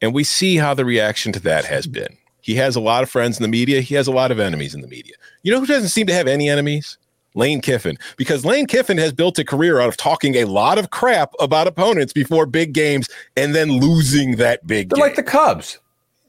[0.02, 2.18] And we see how the reaction to that has been.
[2.42, 3.82] He has a lot of friends in the media.
[3.82, 5.16] He has a lot of enemies in the media.
[5.44, 6.98] You know who doesn't seem to have any enemies?
[7.38, 10.90] Lane Kiffin, because Lane Kiffin has built a career out of talking a lot of
[10.90, 15.02] crap about opponents before big games and then losing that big They're game.
[15.02, 15.80] like the Cubs.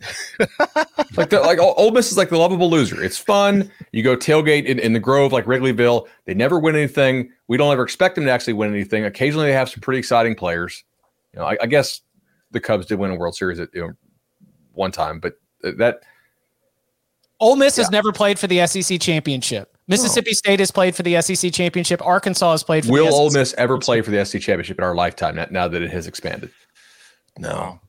[1.17, 3.03] like the like Ole Miss is like the lovable loser.
[3.03, 3.69] It's fun.
[3.91, 6.07] You go tailgate in, in the Grove like Wrigleyville.
[6.25, 7.33] They never win anything.
[7.49, 9.05] We don't ever expect them to actually win anything.
[9.05, 10.85] Occasionally they have some pretty exciting players.
[11.33, 12.03] You know, I, I guess
[12.53, 13.93] the Cubs did win a World Series at you know,
[14.73, 15.35] one time, but
[15.65, 16.03] uh, that
[17.41, 17.85] Ole Miss yeah.
[17.85, 19.78] has never played for the SEC championship.
[19.89, 22.05] Mississippi State has played for the SEC championship.
[22.05, 24.85] Arkansas has played for Will the Ole Miss ever play for the SEC championship in
[24.85, 26.51] our lifetime now that it has expanded?
[27.39, 27.81] No.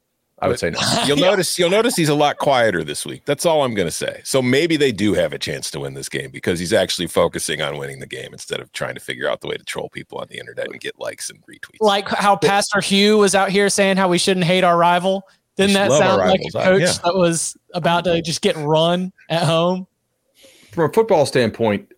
[0.41, 0.79] I would say no.
[1.05, 3.25] You'll notice you'll notice he's a lot quieter this week.
[3.25, 4.21] That's all I'm going to say.
[4.23, 7.61] So maybe they do have a chance to win this game because he's actually focusing
[7.61, 10.17] on winning the game instead of trying to figure out the way to troll people
[10.17, 11.81] on the internet and get likes and retweets.
[11.81, 15.23] Like how Pastor Hugh was out here saying how we shouldn't hate our rival.
[15.57, 16.93] Didn't that sound like a coach yeah.
[17.03, 19.87] that was about to just get run at home?
[20.72, 21.91] From a football standpoint,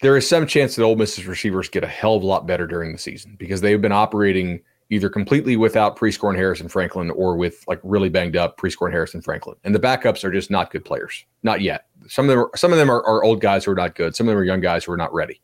[0.00, 2.66] there is some chance that Ole Miss's receivers get a hell of a lot better
[2.66, 4.60] during the season because they've been operating
[4.90, 8.94] either completely without Prieskorn and Harrison Franklin or with like really banged up Prieskorn and
[8.94, 9.56] Harrison Franklin.
[9.64, 11.24] And the backups are just not good players.
[11.42, 11.86] Not yet.
[12.08, 14.14] Some of them are, some of them are, are old guys who are not good.
[14.14, 15.40] Some of them are young guys who are not ready.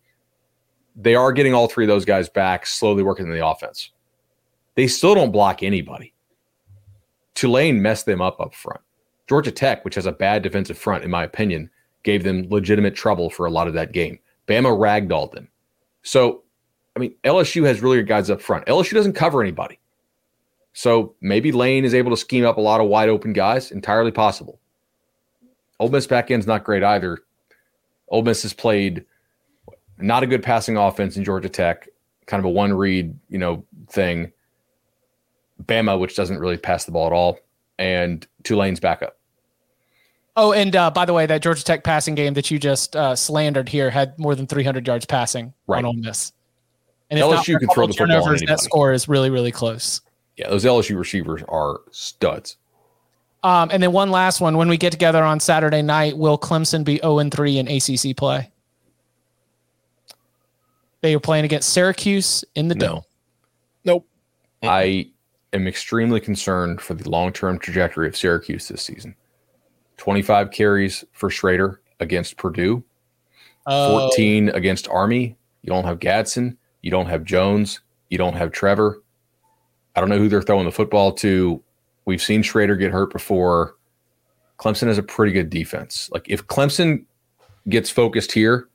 [0.94, 3.90] They are getting all three of those guys back, slowly working in the offense.
[4.74, 6.14] They still don't block anybody.
[7.34, 8.80] Tulane messed them up up front.
[9.28, 11.70] Georgia Tech, which has a bad defensive front, in my opinion,
[12.02, 14.18] gave them legitimate trouble for a lot of that game.
[14.48, 15.48] Bama ragdolled them.
[16.02, 16.42] So,
[16.96, 18.66] I mean, LSU has really good guys up front.
[18.66, 19.78] LSU doesn't cover anybody.
[20.72, 23.70] So maybe Lane is able to scheme up a lot of wide open guys.
[23.70, 24.58] Entirely possible.
[25.78, 27.18] Ole Miss back end's not great either.
[28.08, 29.04] Ole Miss has played
[29.98, 31.88] not a good passing offense in Georgia Tech,
[32.26, 34.32] kind of a one read, you know, thing.
[35.64, 37.38] Bama, which doesn't really pass the ball at all,
[37.78, 39.18] and Tulane's backup.
[40.36, 43.14] Oh, and uh, by the way, that Georgia Tech passing game that you just uh,
[43.14, 45.78] slandered here had more than 300 yards passing right.
[45.78, 46.32] on Ole Miss.
[47.10, 50.00] And LSU can throw the turnovers, that score is really, really close.
[50.38, 52.56] Yeah, those LSU receivers are studs.
[53.42, 54.56] Um, and then one last one.
[54.56, 58.50] When we get together on Saturday night, will Clemson be 0 3 in ACC play?
[61.02, 62.86] They are playing against Syracuse in the no.
[62.86, 63.02] dome.
[63.84, 64.08] Nope.
[64.62, 65.10] I
[65.52, 69.16] am extremely concerned for the long term trajectory of Syracuse this season.
[69.96, 72.82] 25 carries for Shrader against Purdue,
[73.66, 74.08] oh.
[74.08, 75.36] 14 against Army.
[75.62, 76.56] You don't have Gadsden.
[76.82, 77.80] You don't have Jones.
[78.10, 79.00] You don't have Trebor.
[79.94, 81.62] I don't know who they're throwing the football to.
[82.04, 83.76] We've seen Shrader get hurt before.
[84.58, 86.08] Clemson has a pretty good defense.
[86.12, 87.04] Like if Clemson
[87.68, 88.68] gets focused here,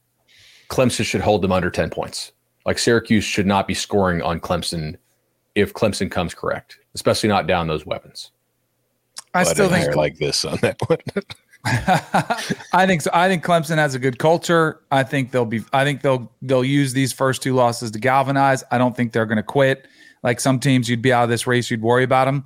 [0.70, 2.32] Clemson should hold them under 10 points.
[2.66, 4.98] Like Syracuse should not be scoring on Clemson
[5.56, 8.32] if Clemson comes correct, especially not down those weapons.
[9.40, 11.00] I still think like this on that one.
[12.74, 13.12] I think so.
[13.14, 14.82] I think Clemson has a good culture.
[14.92, 15.64] I think they'll be.
[15.74, 18.64] I think they'll they'll use these first two losses to galvanize.
[18.72, 19.88] I don't think they're going to quit.
[20.24, 22.46] Like some teams, you'd be out of this race, you'd worry about them.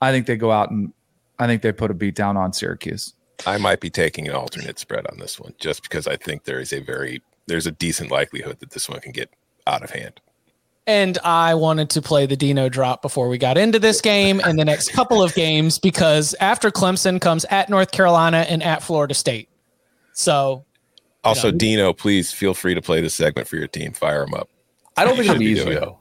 [0.00, 0.92] I think they go out and
[1.38, 3.14] I think they put a beat down on Syracuse.
[3.46, 6.60] I might be taking an alternate spread on this one just because I think there
[6.60, 9.30] is a very there's a decent likelihood that this one can get
[9.66, 10.20] out of hand.
[10.86, 14.58] And I wanted to play the Dino drop before we got into this game and
[14.58, 19.14] the next couple of games because after Clemson comes at North Carolina and at Florida
[19.14, 19.48] State.
[20.12, 20.64] So
[21.22, 21.54] Also, Yeah.
[21.58, 23.92] Dino, please feel free to play this segment for your team.
[23.92, 24.48] Fire them up.
[24.96, 25.98] I don't think it'll be Should be easy though.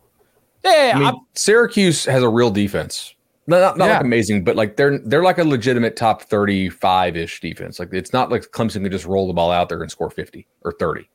[0.63, 3.13] yeah, I mean, I'm- Syracuse has a real defense.
[3.45, 3.93] Not, not, not Yeah.
[3.97, 7.79] like amazing, but like they're they're like a legitimate top thirty-five ish defense.
[7.79, 10.47] Like it's not like Clemson can just roll the ball out there and score fifty
[10.63, 11.09] or thirty.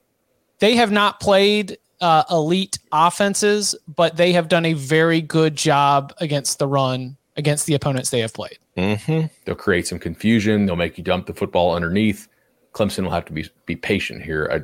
[0.58, 6.12] they have not played uh, elite offenses, but they have done a very good job
[6.18, 8.58] against the run against the opponents they have played.
[8.76, 9.28] Mm-hmm.
[9.44, 10.66] They'll create some confusion.
[10.66, 12.28] They'll make you dump the football underneath.
[12.74, 14.50] Clemson will have to be be patient here.
[14.52, 14.60] I,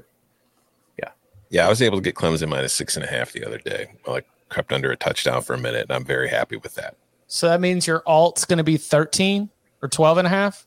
[1.02, 1.10] Yeah,
[1.48, 1.66] yeah.
[1.66, 3.86] I was able to get Clemson minus six and a half the other day.
[4.06, 6.96] I like crept under a touchdown for a minute, and I'm very happy with that.
[7.26, 9.48] So that means your alt's going to be 13
[9.80, 10.66] or 12 and a half.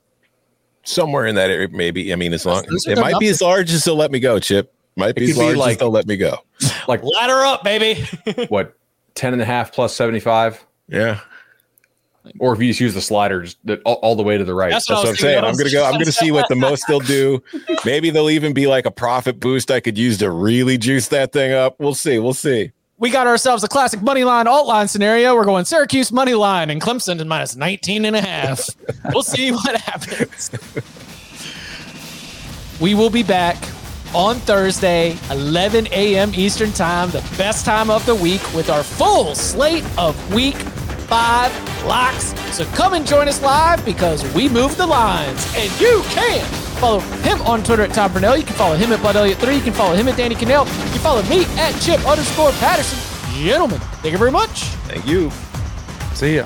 [0.85, 2.11] Somewhere in that area, maybe.
[2.11, 4.11] I mean, as long those are it good might be as large as they'll let
[4.11, 4.39] me go.
[4.39, 6.38] Chip might be It as could be like- they'll let me go.
[6.88, 8.06] like Ladder up, baby.
[8.49, 8.78] what
[9.15, 11.20] 10 and a half plus 75 Yeah,
[12.40, 14.53] or if you just use the slider just the, all, all the way to the
[14.53, 15.44] right That's that's what I'm saying.
[15.44, 15.84] I'm gonna go.
[15.86, 17.44] I'm gonna see what the most they'll do.
[17.86, 21.32] Maybe they'll even be like a profit boost I could use to really juice that
[21.34, 21.76] thing up.
[21.80, 22.20] We'll see.
[22.20, 22.72] We'll see.
[22.98, 25.36] we got ourselves a classic money line alt line scenario.
[25.36, 28.70] We're going Syracuse money line and Clemson to minus 19 and a half.
[29.14, 30.49] we'll see what happens.
[32.80, 33.57] We will be back
[34.14, 36.31] on Thursday, 11 a.m.
[36.35, 41.52] Eastern Time, the best time of the week, with our full slate of week five
[41.85, 42.34] locks.
[42.56, 46.44] So come and join us live because we move the lines and you can
[46.80, 48.40] follow him on Twitter at Tom Fornelli.
[48.40, 49.56] You can follow him at Bud Elliott3.
[49.56, 50.65] You can follow him at Danny Kanell.
[50.65, 52.99] You can follow me at Chip underscore Patterson.
[53.44, 54.64] Gentlemen, thank you very much.
[54.88, 55.31] Thank you.
[56.14, 56.45] See ya.